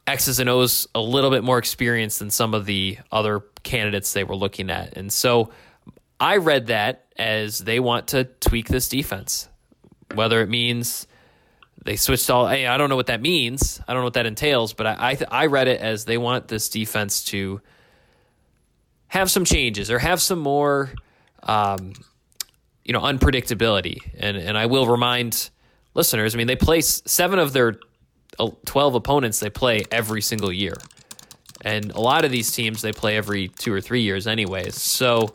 X's 0.07 0.39
and 0.39 0.49
O's 0.49 0.87
a 0.95 1.01
little 1.01 1.29
bit 1.29 1.43
more 1.43 1.57
experienced 1.57 2.19
than 2.19 2.31
some 2.31 2.53
of 2.53 2.65
the 2.65 2.97
other 3.11 3.41
candidates 3.63 4.13
they 4.13 4.23
were 4.23 4.35
looking 4.35 4.69
at. 4.69 4.97
And 4.97 5.13
so 5.13 5.51
I 6.19 6.37
read 6.37 6.67
that 6.67 7.05
as 7.17 7.59
they 7.59 7.79
want 7.79 8.09
to 8.09 8.23
tweak 8.23 8.67
this 8.67 8.89
defense, 8.89 9.47
whether 10.15 10.41
it 10.41 10.49
means 10.49 11.07
they 11.85 11.95
switched 11.95 12.29
all. 12.29 12.45
I 12.45 12.77
don't 12.77 12.89
know 12.89 12.95
what 12.95 13.07
that 13.07 13.21
means. 13.21 13.79
I 13.87 13.93
don't 13.93 14.01
know 14.01 14.05
what 14.05 14.15
that 14.15 14.25
entails, 14.25 14.73
but 14.73 14.87
I 14.87 15.17
I, 15.31 15.43
I 15.43 15.45
read 15.45 15.67
it 15.67 15.79
as 15.79 16.05
they 16.05 16.17
want 16.17 16.47
this 16.47 16.69
defense 16.69 17.23
to 17.25 17.61
have 19.07 19.31
some 19.31 19.45
changes 19.45 19.89
or 19.89 19.99
have 19.99 20.21
some 20.21 20.39
more, 20.39 20.91
um, 21.43 21.93
you 22.83 22.93
know, 22.93 23.01
unpredictability. 23.01 23.99
And 24.17 24.35
and 24.35 24.57
I 24.57 24.65
will 24.65 24.87
remind 24.87 25.49
listeners. 25.93 26.35
I 26.35 26.37
mean, 26.37 26.47
they 26.47 26.55
play 26.55 26.81
seven 26.81 27.39
of 27.39 27.53
their 27.53 27.79
uh, 28.37 28.49
twelve 28.65 28.95
opponents. 28.95 29.39
They 29.39 29.49
play 29.49 29.83
every 29.91 30.21
single 30.21 30.51
year, 30.51 30.75
and 31.63 31.91
a 31.91 31.99
lot 31.99 32.25
of 32.25 32.31
these 32.31 32.51
teams 32.51 32.81
they 32.81 32.93
play 32.93 33.17
every 33.17 33.49
two 33.49 33.73
or 33.73 33.81
three 33.81 34.01
years, 34.01 34.27
anyways. 34.27 34.75
So 34.75 35.33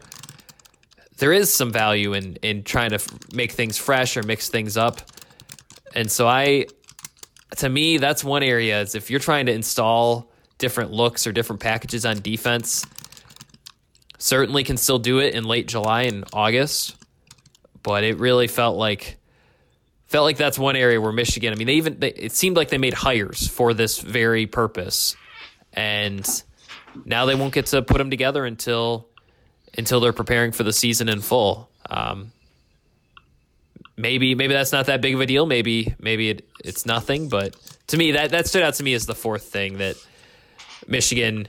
there 1.19 1.33
is 1.33 1.53
some 1.53 1.73
value 1.73 2.14
in 2.14 2.37
in 2.37 2.64
trying 2.64 2.90
to 2.90 2.99
make 3.33 3.53
things 3.53 3.79
fresh 3.79 4.17
or 4.17 4.23
mix 4.23 4.49
things 4.49 4.77
up. 4.77 5.01
And 5.95 6.11
so 6.11 6.27
I 6.27 6.67
to 7.57 7.69
me 7.69 7.99
that's 7.99 8.25
one 8.25 8.43
area 8.43 8.81
is 8.81 8.95
if 8.95 9.11
you're 9.11 9.21
trying 9.21 9.47
to 9.47 9.53
install 9.53 10.31
different 10.59 10.90
looks 10.90 11.27
or 11.27 11.33
different 11.33 11.61
packages 11.61 12.05
on 12.05 12.21
defense, 12.21 12.85
certainly 14.19 14.64
can 14.64 14.77
still 14.77 14.99
do 14.99 15.19
it 15.19 15.35
in 15.35 15.45
late 15.45 15.69
July 15.69 16.03
and 16.03 16.25
August, 16.33 16.97
but 17.83 18.03
it 18.05 18.19
really 18.19 18.49
felt 18.49 18.77
like 18.77 19.19
felt 20.14 20.27
like 20.27 20.37
that's 20.37 20.61
one 20.61 20.77
area 20.77 21.00
where 21.00 21.11
Michigan, 21.11 21.53
I 21.53 21.57
mean, 21.57 21.66
they 21.66 21.74
even 21.74 21.98
they, 21.98 22.11
it 22.11 22.31
seemed 22.31 22.57
like 22.57 22.68
they 22.68 22.79
made 22.79 22.94
hires 22.94 23.48
for 23.48 23.74
this 23.74 23.98
very 23.98 24.46
purpose. 24.46 25.16
And 25.72 26.24
now 27.05 27.27
they 27.27 27.35
won't 27.35 27.53
get 27.53 27.66
to 27.66 27.83
put 27.83 27.98
them 27.98 28.11
together 28.11 28.46
until 28.46 29.09
until 29.77 29.98
they're 29.98 30.12
preparing 30.12 30.53
for 30.53 30.62
the 30.62 30.72
season 30.72 31.09
in 31.09 31.20
full. 31.20 31.68
Um, 31.90 32.31
maybe 33.96 34.37
maybe 34.37 34.55
that's 34.55 34.70
not 34.70 34.87
that 34.87 35.00
big 35.00 35.16
of 35.16 35.20
a 35.20 35.27
deal. 35.27 35.46
Maybe 35.46 35.96
maybe 35.98 36.31
it, 36.31 36.48
it's 36.64 36.87
nothing. 36.87 37.29
But 37.29 37.57
to 37.88 37.96
me, 37.96 38.12
that 38.12 38.31
that 38.31 38.46
stood 38.46 38.62
out 38.62 38.74
to 38.74 38.85
me 38.85 38.94
as 38.94 39.07
the 39.07 39.16
fourth 39.16 39.42
thing 39.42 39.79
that 39.79 39.96
Michigan. 40.87 41.48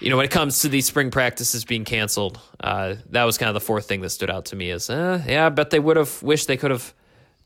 You 0.00 0.08
know, 0.08 0.16
when 0.16 0.24
it 0.24 0.30
comes 0.30 0.60
to 0.60 0.70
these 0.70 0.86
spring 0.86 1.10
practices 1.10 1.66
being 1.66 1.84
canceled, 1.84 2.40
uh, 2.60 2.94
that 3.10 3.24
was 3.24 3.36
kind 3.36 3.48
of 3.48 3.54
the 3.54 3.60
fourth 3.60 3.86
thing 3.86 4.00
that 4.00 4.10
stood 4.10 4.30
out 4.30 4.46
to 4.46 4.56
me. 4.56 4.70
Is 4.70 4.88
uh, 4.88 5.22
yeah, 5.26 5.44
I 5.44 5.48
bet 5.50 5.68
they 5.68 5.80
would 5.80 5.98
have 5.98 6.22
wished 6.22 6.48
they 6.48 6.56
could 6.56 6.70
have 6.70 6.94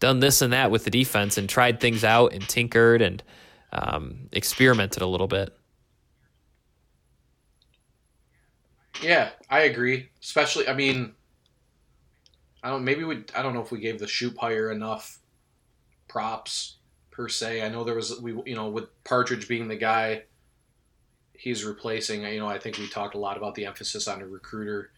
done 0.01 0.21
this 0.21 0.43
and 0.43 0.53
that 0.53 0.71
with 0.71 0.85
the 0.85 0.91
defense 0.91 1.39
and 1.39 1.49
tried 1.49 1.81
things 1.81 2.03
out 2.03 2.33
and 2.33 2.47
tinkered 2.49 3.03
and 3.03 3.23
um, 3.73 4.29
experimented 4.33 5.03
a 5.03 5.07
little 5.07 5.29
bit. 5.29 5.57
Yeah, 9.01 9.31
I 9.49 9.61
agree. 9.61 10.11
Especially, 10.21 10.69
I 10.69 10.75
mean, 10.75 11.15
I 12.63 12.71
don't. 12.71 12.85
Maybe 12.85 13.05
we. 13.05 13.25
I 13.35 13.43
don't 13.43 13.55
know 13.55 13.63
if 13.63 13.71
we 13.71 13.81
gave 13.81 13.99
the 13.99 14.09
Shoop 14.09 14.37
hire 14.37 14.71
enough 14.71 15.21
props 16.09 16.77
per 17.11 17.29
se. 17.29 17.63
I 17.63 17.69
know 17.69 17.85
there 17.85 17.95
was 17.95 18.21
we. 18.21 18.33
You 18.45 18.57
know, 18.57 18.69
with 18.69 18.89
Partridge 19.05 19.49
being 19.49 19.69
the 19.69 19.77
guy 19.77 20.25
he's 21.41 21.65
replacing. 21.65 22.23
You 22.23 22.39
know, 22.39 22.49
I 22.49 22.59
think 22.59 22.77
we 22.77 22.87
talked 22.87 23.15
a 23.15 23.19
lot 23.19 23.39
about 23.39 23.55
the 23.55 23.65
emphasis 23.65 24.07
on 24.07 24.21
a 24.21 24.27
recruiter. 24.27 24.91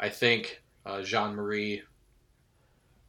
I 0.00 0.08
think 0.08 0.62
uh, 0.86 1.02
Jean-Mary 1.02 1.82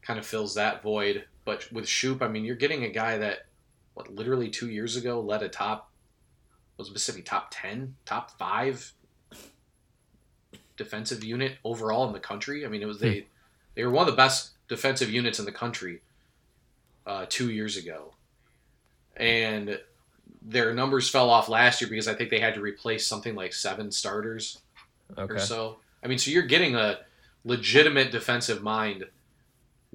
kind 0.06 0.20
of 0.20 0.26
fills 0.26 0.56
that 0.56 0.82
void. 0.84 1.26
But 1.46 1.72
with 1.72 1.88
Shoop, 1.88 2.22
I 2.22 2.28
mean, 2.28 2.44
you're 2.46 2.56
getting 2.56 2.84
a 2.84 2.90
guy 2.90 3.18
that 3.18 3.46
what 3.94 4.14
literally 4.14 4.50
two 4.50 4.70
years 4.70 4.96
ago 4.96 5.20
led 5.22 5.42
a 5.44 5.50
top 5.50 5.92
was 6.78 6.92
Mississippi 6.92 7.22
top 7.22 7.48
ten, 7.52 7.96
top 8.06 8.32
five 8.38 8.94
defensive 10.78 11.24
unit 11.24 11.58
overall 11.64 12.06
in 12.08 12.14
the 12.14 12.20
country. 12.20 12.66
I 12.66 12.70
mean, 12.70 12.82
it 12.82 12.86
was 12.88 13.00
they 13.00 13.28
they 13.76 13.84
were 13.84 13.92
one 13.92 14.08
of 14.08 14.14
the 14.14 14.18
best 14.18 14.52
defensive 14.68 15.10
units 15.10 15.40
in 15.40 15.46
the 15.46 15.52
country 15.52 16.02
uh, 17.06 17.26
two 17.30 17.52
years 17.52 17.78
ago, 17.78 18.14
and 19.16 19.80
their 20.42 20.74
numbers 20.74 21.10
fell 21.10 21.30
off 21.30 21.50
last 21.50 21.82
year 21.82 21.90
because 21.90 22.08
I 22.08 22.14
think 22.14 22.30
they 22.30 22.40
had 22.40 22.56
to 22.56 22.62
replace 22.62 23.08
something 23.08 23.36
like 23.36 23.54
seven 23.54 23.92
starters 23.92 24.60
Okay. 25.18 25.36
or 25.36 25.40
so. 25.40 25.78
I 26.04 26.08
mean, 26.08 26.18
so 26.18 26.32
you're 26.32 26.44
getting 26.44 26.76
a 26.76 27.00
legitimate 27.44 28.12
defensive 28.12 28.62
mind 28.64 29.06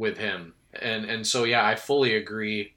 with 0.01 0.19
him, 0.19 0.55
and 0.73 1.05
and 1.05 1.27
so 1.27 1.45
yeah, 1.45 1.65
I 1.65 1.77
fully 1.77 2.17
agree. 2.17 2.75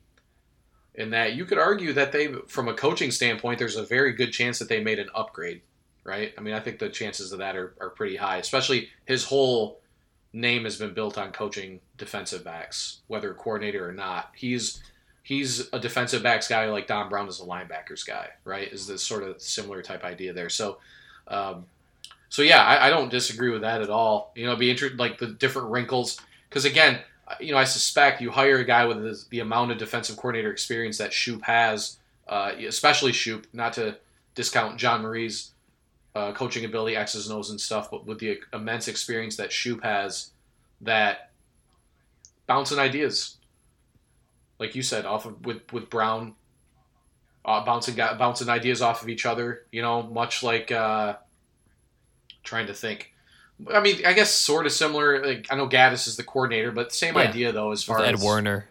In 0.95 1.09
that 1.09 1.33
you 1.33 1.45
could 1.45 1.57
argue 1.57 1.91
that 1.93 2.11
they, 2.11 2.27
from 2.47 2.67
a 2.67 2.73
coaching 2.75 3.09
standpoint, 3.09 3.57
there's 3.57 3.77
a 3.77 3.83
very 3.83 4.13
good 4.13 4.31
chance 4.31 4.59
that 4.59 4.69
they 4.69 4.83
made 4.83 4.99
an 4.99 5.09
upgrade 5.15 5.61
right? 6.03 6.33
I 6.37 6.41
mean, 6.41 6.53
I 6.53 6.59
think 6.59 6.79
the 6.79 6.89
chances 6.89 7.31
of 7.31 7.39
that 7.39 7.55
are, 7.55 7.73
are 7.79 7.89
pretty 7.89 8.15
high, 8.15 8.37
especially 8.37 8.89
his 9.05 9.23
whole 9.23 9.79
name 10.33 10.63
has 10.63 10.77
been 10.77 10.93
built 10.93 11.17
on 11.17 11.31
coaching 11.31 11.79
defensive 11.97 12.43
backs, 12.43 13.01
whether 13.07 13.33
coordinator 13.33 13.87
or 13.87 13.93
not. 13.93 14.31
He's 14.35 14.81
he's 15.21 15.71
a 15.71 15.79
defensive 15.79 16.23
backs 16.23 16.47
guy 16.47 16.69
like 16.69 16.87
Don 16.87 17.09
Brown 17.09 17.27
is 17.27 17.39
a 17.39 17.45
linebackers 17.45 18.05
guy, 18.05 18.29
right? 18.43 18.71
Is 18.71 18.87
this 18.87 19.03
sort 19.03 19.23
of 19.23 19.41
similar 19.41 19.81
type 19.81 20.03
idea 20.03 20.33
there? 20.33 20.49
So, 20.49 20.79
um, 21.27 21.65
so 22.29 22.41
yeah, 22.41 22.63
I, 22.63 22.87
I 22.87 22.89
don't 22.89 23.09
disagree 23.09 23.51
with 23.51 23.61
that 23.61 23.81
at 23.81 23.89
all. 23.89 24.33
You 24.35 24.45
know, 24.45 24.55
be 24.55 24.71
interesting 24.71 24.97
like 24.97 25.19
the 25.19 25.27
different 25.27 25.69
wrinkles 25.69 26.19
because 26.49 26.65
again, 26.65 26.99
you 27.39 27.51
know, 27.51 27.57
I 27.57 27.63
suspect 27.63 28.21
you 28.21 28.31
hire 28.31 28.57
a 28.57 28.65
guy 28.65 28.85
with 28.85 29.01
the, 29.01 29.23
the 29.29 29.39
amount 29.39 29.71
of 29.71 29.77
defensive 29.77 30.17
coordinator 30.17 30.51
experience 30.51 30.97
that 30.97 31.13
Shoop 31.13 31.43
has, 31.43 31.97
uh, 32.27 32.51
especially 32.67 33.11
Shoop, 33.11 33.47
not 33.53 33.73
to 33.73 33.97
discount 34.35 34.77
Jean-Mary's 34.77 35.51
uh, 36.15 36.31
coaching 36.33 36.65
ability, 36.65 36.95
X's 36.95 37.27
and 37.27 37.37
O's 37.37 37.49
and 37.49 37.59
stuff, 37.59 37.89
but 37.89 38.05
with 38.05 38.19
the 38.19 38.39
immense 38.53 38.87
experience 38.87 39.37
that 39.37 39.51
Shoop 39.51 39.83
has, 39.83 40.31
that 40.81 41.31
bouncing 42.45 42.79
ideas, 42.79 43.37
like 44.59 44.75
you 44.75 44.83
said, 44.83 45.05
off 45.05 45.25
of 45.25 45.45
with 45.45 45.71
with 45.71 45.89
Brown, 45.89 46.35
uh, 47.45 47.65
bouncing 47.65 47.95
bouncing 47.95 48.49
ideas 48.49 48.81
off 48.81 49.01
of 49.01 49.09
each 49.09 49.25
other. 49.25 49.65
You 49.71 49.81
know, 49.81 50.03
much 50.03 50.43
like 50.43 50.71
uh, 50.71 51.15
trying 52.43 52.67
to 52.67 52.73
think. 52.73 53.12
I 53.71 53.79
mean, 53.81 54.05
I 54.05 54.13
guess 54.13 54.33
sort 54.33 54.65
of 54.65 54.71
similar. 54.71 55.25
Like 55.25 55.47
I 55.51 55.55
know 55.55 55.67
Gattis 55.67 56.07
is 56.07 56.15
the 56.17 56.23
coordinator, 56.23 56.71
but 56.71 56.93
same 56.93 57.15
Yeah. 57.15 57.21
idea 57.21 57.51
though, 57.51 57.71
as 57.71 57.83
far 57.83 57.99
With 57.99 58.07
Ed 58.07 58.13
as 58.15 58.23
Warinner. 58.23 58.65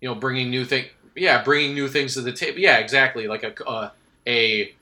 you 0.00 0.08
know, 0.08 0.14
bringing 0.14 0.50
new 0.50 0.64
thing. 0.64 0.86
Yeah, 1.14 1.42
bringing 1.42 1.74
new 1.74 1.88
things 1.88 2.14
to 2.14 2.20
the 2.20 2.32
table. 2.32 2.58
Yeah, 2.58 2.78
exactly. 2.78 3.26
Like 3.26 3.42
a 3.42 3.64
uh, 3.66 3.90
a, 4.26 4.74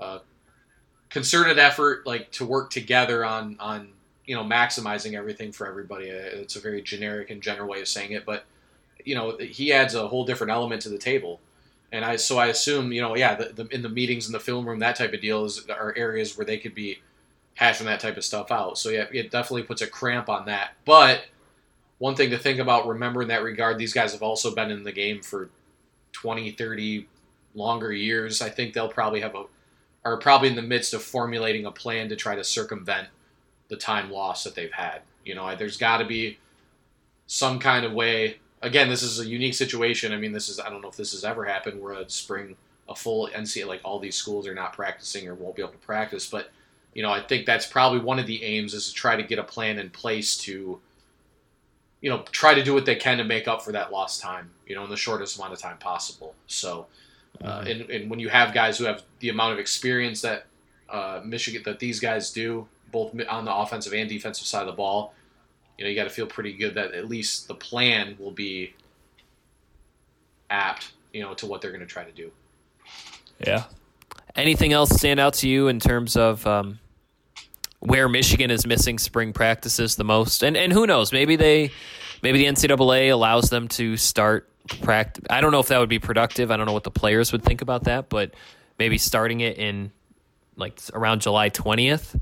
a 0.00 0.20
concerted 1.10 1.58
effort, 1.58 2.06
like 2.06 2.30
to 2.32 2.44
work 2.44 2.70
together 2.70 3.24
on 3.24 3.56
on 3.60 3.88
you 4.24 4.34
know 4.36 4.44
maximizing 4.44 5.14
everything 5.14 5.52
for 5.52 5.66
everybody. 5.66 6.10
Uh, 6.10 6.14
It's 6.14 6.56
a 6.56 6.60
very 6.60 6.82
generic 6.82 7.30
and 7.30 7.42
general 7.42 7.68
way 7.68 7.80
of 7.80 7.88
saying 7.88 8.12
it, 8.12 8.24
but 8.24 8.44
you 9.04 9.14
know, 9.14 9.36
he 9.38 9.72
adds 9.72 9.94
a 9.94 10.08
whole 10.08 10.24
different 10.24 10.50
element 10.52 10.82
to 10.82 10.88
the 10.88 10.98
table. 10.98 11.40
And 11.92 12.04
I 12.04 12.16
so 12.16 12.38
I 12.38 12.46
assume 12.46 12.92
you 12.92 13.00
know 13.00 13.16
yeah 13.16 13.36
the, 13.36 13.44
the, 13.64 13.68
in 13.74 13.82
the 13.82 13.88
meetings 13.88 14.26
in 14.26 14.32
the 14.32 14.40
film 14.40 14.66
room 14.68 14.80
that 14.80 14.96
type 14.96 15.12
of 15.12 15.20
deal 15.20 15.44
is 15.44 15.66
are 15.70 15.94
areas 15.96 16.36
where 16.36 16.44
they 16.44 16.58
could 16.58 16.74
be 16.74 16.98
hashing 17.56 17.86
that 17.86 18.00
type 18.00 18.16
of 18.16 18.24
stuff 18.24 18.52
out. 18.52 18.78
So 18.78 18.90
yeah, 18.90 19.06
it 19.12 19.30
definitely 19.30 19.64
puts 19.64 19.82
a 19.82 19.86
cramp 19.86 20.28
on 20.28 20.46
that. 20.46 20.70
But 20.84 21.24
one 21.98 22.14
thing 22.14 22.30
to 22.30 22.38
think 22.38 22.60
about, 22.60 22.86
remember 22.86 23.22
in 23.22 23.28
that 23.28 23.42
regard, 23.42 23.78
these 23.78 23.92
guys 23.92 24.12
have 24.12 24.22
also 24.22 24.54
been 24.54 24.70
in 24.70 24.84
the 24.84 24.92
game 24.92 25.22
for 25.22 25.50
20, 26.12 26.52
30 26.52 27.08
longer 27.54 27.92
years. 27.92 28.40
I 28.40 28.50
think 28.50 28.72
they'll 28.72 28.88
probably 28.88 29.20
have 29.20 29.34
a 29.34 29.44
are 30.04 30.16
probably 30.16 30.48
in 30.48 30.54
the 30.54 30.62
midst 30.62 30.94
of 30.94 31.02
formulating 31.02 31.66
a 31.66 31.72
plan 31.72 32.08
to 32.08 32.14
try 32.14 32.36
to 32.36 32.44
circumvent 32.44 33.08
the 33.66 33.76
time 33.76 34.08
loss 34.08 34.44
that 34.44 34.54
they've 34.54 34.70
had. 34.70 35.00
You 35.24 35.34
know, 35.34 35.56
there's 35.56 35.76
got 35.76 35.98
to 35.98 36.04
be 36.04 36.38
some 37.26 37.58
kind 37.58 37.84
of 37.84 37.92
way 37.92 38.38
again, 38.62 38.88
this 38.88 39.02
is 39.02 39.18
a 39.20 39.26
unique 39.26 39.54
situation. 39.54 40.12
I 40.12 40.16
mean, 40.16 40.32
this 40.32 40.48
is 40.48 40.60
I 40.60 40.68
don't 40.68 40.82
know 40.82 40.88
if 40.88 40.96
this 40.96 41.12
has 41.12 41.24
ever 41.24 41.44
happened 41.44 41.80
where 41.80 41.94
a 41.94 42.08
spring 42.08 42.56
a 42.88 42.94
full 42.94 43.28
NCAA 43.34 43.66
like 43.66 43.80
all 43.84 43.98
these 43.98 44.14
schools 44.14 44.46
are 44.46 44.54
not 44.54 44.72
practicing 44.72 45.26
or 45.26 45.34
won't 45.34 45.56
be 45.56 45.62
able 45.62 45.72
to 45.72 45.78
practice, 45.78 46.28
but 46.28 46.50
you 46.96 47.02
know, 47.02 47.10
I 47.10 47.20
think 47.20 47.44
that's 47.44 47.66
probably 47.66 48.00
one 48.00 48.18
of 48.18 48.26
the 48.26 48.42
aims 48.42 48.72
is 48.72 48.88
to 48.88 48.94
try 48.94 49.16
to 49.16 49.22
get 49.22 49.38
a 49.38 49.44
plan 49.44 49.78
in 49.78 49.90
place 49.90 50.36
to 50.38 50.80
you 52.00 52.10
know, 52.10 52.22
try 52.30 52.54
to 52.54 52.62
do 52.62 52.74
what 52.74 52.86
they 52.86 52.94
can 52.94 53.18
to 53.18 53.24
make 53.24 53.48
up 53.48 53.62
for 53.62 53.72
that 53.72 53.90
lost 53.90 54.20
time, 54.20 54.50
you 54.66 54.74
know, 54.74 54.84
in 54.84 54.90
the 54.90 54.96
shortest 54.96 55.38
amount 55.38 55.52
of 55.52 55.58
time 55.58 55.76
possible. 55.78 56.34
So, 56.46 56.86
uh, 57.42 57.60
mm-hmm. 57.60 57.66
and, 57.68 57.90
and 57.90 58.10
when 58.10 58.18
you 58.18 58.28
have 58.28 58.54
guys 58.54 58.78
who 58.78 58.84
have 58.84 59.02
the 59.20 59.30
amount 59.30 59.54
of 59.54 59.58
experience 59.58 60.20
that 60.20 60.46
uh, 60.88 61.20
Michigan, 61.24 61.62
that 61.64 61.78
these 61.78 61.98
guys 61.98 62.30
do, 62.30 62.68
both 62.92 63.12
on 63.28 63.44
the 63.44 63.54
offensive 63.54 63.92
and 63.92 64.08
defensive 64.08 64.46
side 64.46 64.60
of 64.60 64.66
the 64.66 64.72
ball, 64.72 65.14
you 65.76 65.84
know, 65.84 65.90
you 65.90 65.96
got 65.96 66.04
to 66.04 66.10
feel 66.10 66.26
pretty 66.26 66.52
good 66.52 66.74
that 66.74 66.94
at 66.94 67.08
least 67.08 67.48
the 67.48 67.54
plan 67.54 68.16
will 68.18 68.30
be 68.30 68.74
apt, 70.48 70.92
you 71.12 71.22
know, 71.22 71.34
to 71.34 71.46
what 71.46 71.60
they're 71.60 71.72
going 71.72 71.80
to 71.80 71.86
try 71.86 72.04
to 72.04 72.12
do. 72.12 72.30
Yeah. 73.44 73.64
Anything 74.36 74.72
else 74.72 74.90
stand 74.90 75.18
out 75.18 75.34
to 75.34 75.48
you 75.48 75.68
in 75.68 75.80
terms 75.80 76.16
of 76.16 76.46
um, 76.46 76.78
where 77.86 78.08
Michigan 78.08 78.50
is 78.50 78.66
missing 78.66 78.98
spring 78.98 79.32
practices 79.32 79.96
the 79.96 80.04
most? 80.04 80.42
And 80.42 80.56
and 80.56 80.72
who 80.72 80.86
knows? 80.86 81.12
Maybe 81.12 81.36
they, 81.36 81.70
maybe 82.22 82.38
the 82.38 82.46
NCAA 82.46 83.12
allows 83.12 83.50
them 83.50 83.68
to 83.68 83.96
start 83.96 84.48
practice. 84.82 85.24
I 85.30 85.40
don't 85.40 85.52
know 85.52 85.60
if 85.60 85.68
that 85.68 85.78
would 85.78 85.88
be 85.88 85.98
productive. 85.98 86.50
I 86.50 86.56
don't 86.56 86.66
know 86.66 86.72
what 86.72 86.84
the 86.84 86.90
players 86.90 87.32
would 87.32 87.44
think 87.44 87.62
about 87.62 87.84
that, 87.84 88.08
but 88.08 88.34
maybe 88.78 88.98
starting 88.98 89.40
it 89.40 89.58
in 89.58 89.92
like 90.56 90.80
around 90.92 91.22
July 91.22 91.48
twentieth 91.48 92.18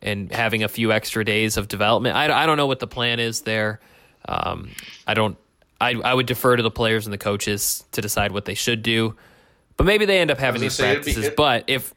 and 0.00 0.32
having 0.32 0.62
a 0.62 0.68
few 0.68 0.92
extra 0.92 1.24
days 1.24 1.56
of 1.56 1.68
development. 1.68 2.16
I, 2.16 2.42
I 2.42 2.46
don't 2.46 2.56
know 2.56 2.66
what 2.66 2.80
the 2.80 2.86
plan 2.86 3.20
is 3.20 3.42
there. 3.42 3.80
Um, 4.28 4.70
I 5.06 5.14
don't. 5.14 5.36
I, 5.80 5.94
I 5.94 6.14
would 6.14 6.26
defer 6.26 6.54
to 6.54 6.62
the 6.62 6.70
players 6.70 7.06
and 7.06 7.12
the 7.12 7.18
coaches 7.18 7.84
to 7.90 8.00
decide 8.00 8.30
what 8.30 8.44
they 8.44 8.54
should 8.54 8.84
do. 8.84 9.16
But 9.76 9.84
maybe 9.84 10.04
they 10.04 10.20
end 10.20 10.30
up 10.30 10.38
having 10.38 10.60
these 10.60 10.78
practices. 10.78 11.24
Be, 11.24 11.26
it, 11.26 11.36
but 11.36 11.64
if 11.66 11.92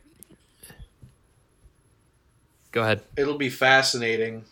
go 2.75 2.83
ahead, 2.83 3.01
it'll 3.17 3.39
be 3.39 3.49
fascinating. 3.49 4.45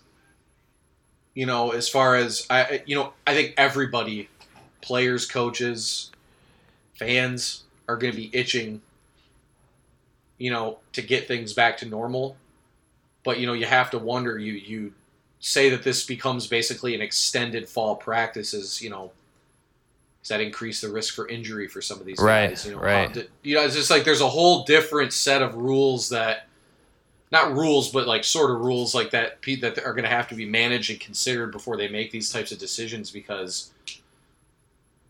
You 1.36 1.46
know, 1.46 1.72
as 1.72 1.88
far 1.88 2.16
as 2.16 2.48
I, 2.50 2.82
you 2.88 2.96
know, 2.96 3.14
I 3.28 3.36
think 3.36 3.54
everybody, 3.58 4.30
players, 4.82 5.28
coaches, 5.28 6.12
fans, 6.96 7.64
are 7.88 7.98
going 7.98 8.12
to 8.12 8.18
be 8.18 8.32
itching. 8.34 8.82
You 10.40 10.50
know, 10.52 10.80
to 10.94 11.04
get 11.04 11.28
things 11.28 11.54
back 11.54 11.78
to 11.78 11.86
normal 11.86 12.36
but 13.24 13.40
you 13.40 13.48
know 13.48 13.54
you 13.54 13.66
have 13.66 13.90
to 13.92 14.00
wonder 14.00 14.38
you 14.38 14.54
you 14.54 14.94
say 15.40 15.70
that 15.70 15.84
this 15.84 16.06
becomes 16.06 16.48
basically 16.48 16.94
an 16.96 17.02
extended 17.02 17.68
fall 17.68 17.96
practice 17.96 18.54
is 18.54 18.82
you 18.82 18.90
know 18.90 19.12
does 20.22 20.30
that 20.30 20.42
increase 20.42 20.80
the 20.80 20.90
risk 20.90 21.14
for 21.14 21.28
injury 21.28 21.68
for 21.68 21.82
some 21.82 22.00
of 22.00 22.06
these 22.06 22.18
right, 22.18 22.52
guys? 22.52 22.66
You 22.66 22.72
know, 22.72 22.80
right. 22.80 23.30
you 23.42 23.56
know, 23.56 23.66
it's 23.66 23.76
just 23.76 23.90
like 23.90 24.06
there's 24.06 24.22
a 24.22 24.30
whole 24.30 24.64
different 24.64 25.12
set 25.12 25.42
of 25.42 25.56
rules 25.56 26.08
that, 26.10 26.48
not 27.34 27.52
rules, 27.54 27.90
but 27.90 28.08
like 28.08 28.24
sort 28.24 28.52
of 28.52 28.62
rules 28.62 28.94
like 28.94 29.10
that 29.10 29.42
that 29.42 29.84
are 29.84 29.94
going 29.94 30.04
to 30.04 30.10
have 30.10 30.28
to 30.30 30.36
be 30.36 30.46
managed 30.46 30.92
and 30.92 31.00
considered 31.00 31.52
before 31.52 31.76
they 31.76 31.88
make 31.88 32.12
these 32.12 32.32
types 32.32 32.52
of 32.52 32.60
decisions 32.60 33.10
because, 33.10 33.72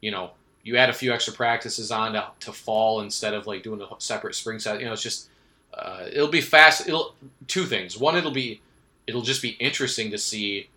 you 0.01 0.09
know, 0.09 0.31
you 0.63 0.77
add 0.77 0.89
a 0.89 0.93
few 0.93 1.11
extra 1.11 1.33
practices 1.33 1.91
on 1.91 2.13
to, 2.13 2.25
to 2.39 2.53
fall 2.53 3.01
instead 3.01 3.33
of 3.33 3.45
like 3.45 3.61
doing 3.61 3.81
a 3.81 3.87
separate 3.97 4.35
spring 4.35 4.57
set. 4.57 4.79
You 4.79 4.85
know, 4.85 4.93
it's 4.93 5.01
just 5.03 5.27
uh, 5.73 6.05
it'll 6.09 6.29
be 6.29 6.39
fast. 6.39 6.87
It'll 6.87 7.13
two 7.47 7.65
things. 7.65 7.99
One, 7.99 8.15
it'll 8.15 8.31
be 8.31 8.61
it'll 9.05 9.21
just 9.21 9.41
be 9.41 9.49
interesting 9.59 10.09
to 10.11 10.17
see 10.17 10.69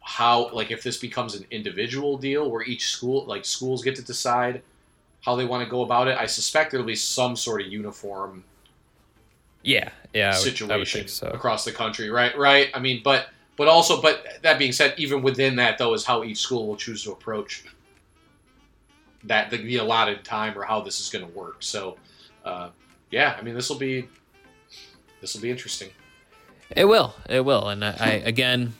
how 0.00 0.52
like 0.52 0.72
if 0.72 0.82
this 0.82 0.96
becomes 0.96 1.36
an 1.36 1.46
individual 1.52 2.18
deal 2.18 2.50
where 2.50 2.62
each 2.62 2.90
school 2.90 3.24
like 3.26 3.44
schools 3.44 3.84
get 3.84 3.94
to 3.94 4.02
decide 4.02 4.62
how 5.20 5.36
they 5.36 5.44
want 5.44 5.62
to 5.62 5.70
go 5.70 5.82
about 5.82 6.08
it. 6.08 6.18
I 6.18 6.26
suspect 6.26 6.72
there'll 6.72 6.84
be 6.84 6.96
some 6.96 7.36
sort 7.36 7.60
of 7.60 7.68
uniform. 7.68 8.42
Yeah, 9.68 9.90
yeah, 10.14 10.32
situation 10.32 11.08
so. 11.08 11.28
across 11.28 11.66
the 11.66 11.72
country, 11.72 12.08
right? 12.08 12.36
Right. 12.38 12.70
I 12.72 12.78
mean, 12.78 13.02
but 13.04 13.28
but 13.56 13.68
also, 13.68 14.00
but 14.00 14.24
that 14.40 14.58
being 14.58 14.72
said, 14.72 14.94
even 14.96 15.20
within 15.20 15.56
that 15.56 15.76
though, 15.76 15.92
is 15.92 16.06
how 16.06 16.24
each 16.24 16.38
school 16.38 16.66
will 16.66 16.76
choose 16.76 17.04
to 17.04 17.12
approach 17.12 17.64
that 19.24 19.50
the, 19.50 19.58
the 19.58 19.76
allotted 19.76 20.24
time 20.24 20.56
or 20.56 20.62
how 20.62 20.80
this 20.80 21.00
is 21.00 21.10
going 21.10 21.26
to 21.26 21.38
work. 21.38 21.56
So, 21.58 21.98
uh, 22.46 22.70
yeah, 23.10 23.36
I 23.38 23.42
mean 23.42 23.54
this 23.54 23.68
will 23.68 23.76
be 23.76 24.08
this 25.20 25.34
will 25.34 25.42
be 25.42 25.50
interesting. 25.50 25.90
It 26.74 26.86
will. 26.86 27.14
It 27.28 27.44
will. 27.44 27.68
And 27.68 27.84
I, 27.84 27.94
I, 27.98 28.08
again, 28.24 28.72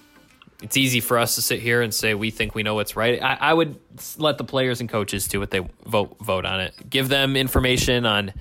it's 0.63 0.79
easy 0.79 1.01
for 1.01 1.19
us 1.19 1.35
to 1.35 1.43
sit 1.43 1.61
here 1.61 1.83
and 1.83 1.93
say 1.93 2.15
we 2.15 2.31
think 2.31 2.55
we 2.55 2.63
know 2.63 2.75
what's 2.75 2.97
right. 2.97 3.23
I, 3.23 3.35
I, 3.39 3.55
would 3.55 3.79
let 4.17 4.39
the 4.39 4.45
players 4.45 4.81
and 4.81 4.89
coaches 4.89 5.29
do 5.29 5.39
what 5.39 5.51
they 5.51 5.61
vote 5.85 6.17
vote 6.21 6.47
on 6.47 6.61
it. 6.61 6.75
Give 6.89 7.11
them 7.11 7.37
information 7.37 8.07
on 8.07 8.33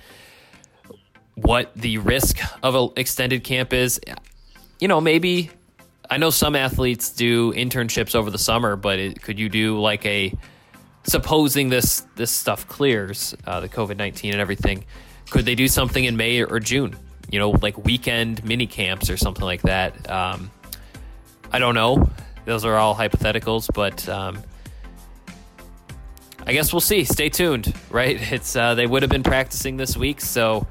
what 1.37 1.71
the 1.75 1.99
risk 1.99 2.39
of 2.63 2.75
an 2.75 2.89
extended 2.95 3.43
camp 3.43 3.71
is. 3.71 4.01
You 4.79 4.87
know, 4.87 4.99
maybe 4.99 5.51
I 6.09 6.17
know 6.17 6.31
some 6.31 6.55
athletes 6.55 7.11
do 7.11 7.53
internships 7.53 8.15
over 8.15 8.31
the 8.31 8.39
summer, 8.39 8.75
but 8.75 8.99
it, 8.99 9.21
could 9.21 9.39
you 9.39 9.47
do 9.47 9.79
like 9.79 10.05
a 10.05 10.33
supposing 11.03 11.69
this 11.69 12.01
this 12.15 12.31
stuff 12.31 12.67
clears 12.67 13.35
uh, 13.45 13.59
the 13.59 13.69
COVID 13.69 13.97
nineteen 13.97 14.31
and 14.31 14.41
everything? 14.41 14.85
Could 15.29 15.45
they 15.45 15.55
do 15.55 15.67
something 15.67 16.03
in 16.03 16.17
May 16.17 16.41
or 16.41 16.59
June? 16.59 16.95
You 17.29 17.39
know, 17.39 17.51
like 17.51 17.83
weekend 17.85 18.43
mini 18.43 18.65
camps 18.67 19.09
or 19.09 19.17
something 19.17 19.43
like 19.43 19.61
that. 19.63 20.09
Um, 20.09 20.49
I 21.51 21.59
don't 21.59 21.75
know. 21.75 22.09
Those 22.45 22.65
are 22.65 22.75
all 22.75 22.95
hypotheticals, 22.95 23.67
but 23.73 24.07
um, 24.09 24.41
I 26.45 26.53
guess 26.53 26.73
we'll 26.73 26.79
see. 26.79 27.03
Stay 27.03 27.29
tuned. 27.29 27.73
Right? 27.91 28.19
It's 28.31 28.55
uh, 28.55 28.73
they 28.73 28.87
would 28.87 29.03
have 29.03 29.11
been 29.11 29.23
practicing 29.23 29.77
this 29.77 29.95
week, 29.95 30.19
so 30.21 30.65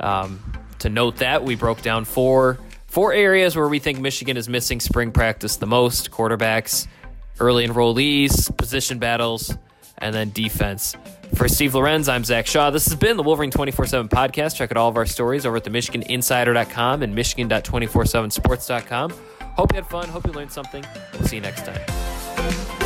um, 0.00 0.40
to 0.80 0.88
note 0.88 1.16
that 1.16 1.44
we 1.44 1.54
broke 1.54 1.82
down 1.82 2.04
four 2.04 2.58
four 2.86 3.12
areas 3.12 3.56
where 3.56 3.68
we 3.68 3.78
think 3.78 3.98
Michigan 3.98 4.36
is 4.36 4.48
missing 4.48 4.80
spring 4.80 5.12
practice 5.12 5.56
the 5.56 5.66
most: 5.66 6.10
quarterbacks, 6.10 6.86
early 7.40 7.66
enrollees, 7.66 8.54
position 8.56 8.98
battles, 8.98 9.56
and 9.98 10.14
then 10.14 10.30
defense. 10.30 10.96
For 11.34 11.48
Steve 11.48 11.74
Lorenz, 11.74 12.08
I'm 12.08 12.22
Zach 12.22 12.46
Shaw. 12.46 12.70
This 12.70 12.86
has 12.86 12.94
been 12.94 13.16
the 13.16 13.22
Wolverine 13.22 13.50
24 13.50 13.86
7 13.86 14.08
podcast. 14.08 14.56
Check 14.56 14.70
out 14.70 14.76
all 14.76 14.88
of 14.88 14.96
our 14.96 15.06
stories 15.06 15.44
over 15.44 15.56
at 15.56 15.64
the 15.64 15.70
MichiganInsider.com 15.70 17.02
and 17.02 17.14
Michigan.247sports.com. 17.14 19.12
Hope 19.56 19.72
you 19.72 19.76
had 19.76 19.86
fun. 19.86 20.08
Hope 20.08 20.26
you 20.26 20.32
learned 20.32 20.52
something. 20.52 20.84
We'll 21.12 21.26
see 21.26 21.36
you 21.36 21.42
next 21.42 21.64
time. 21.64 22.83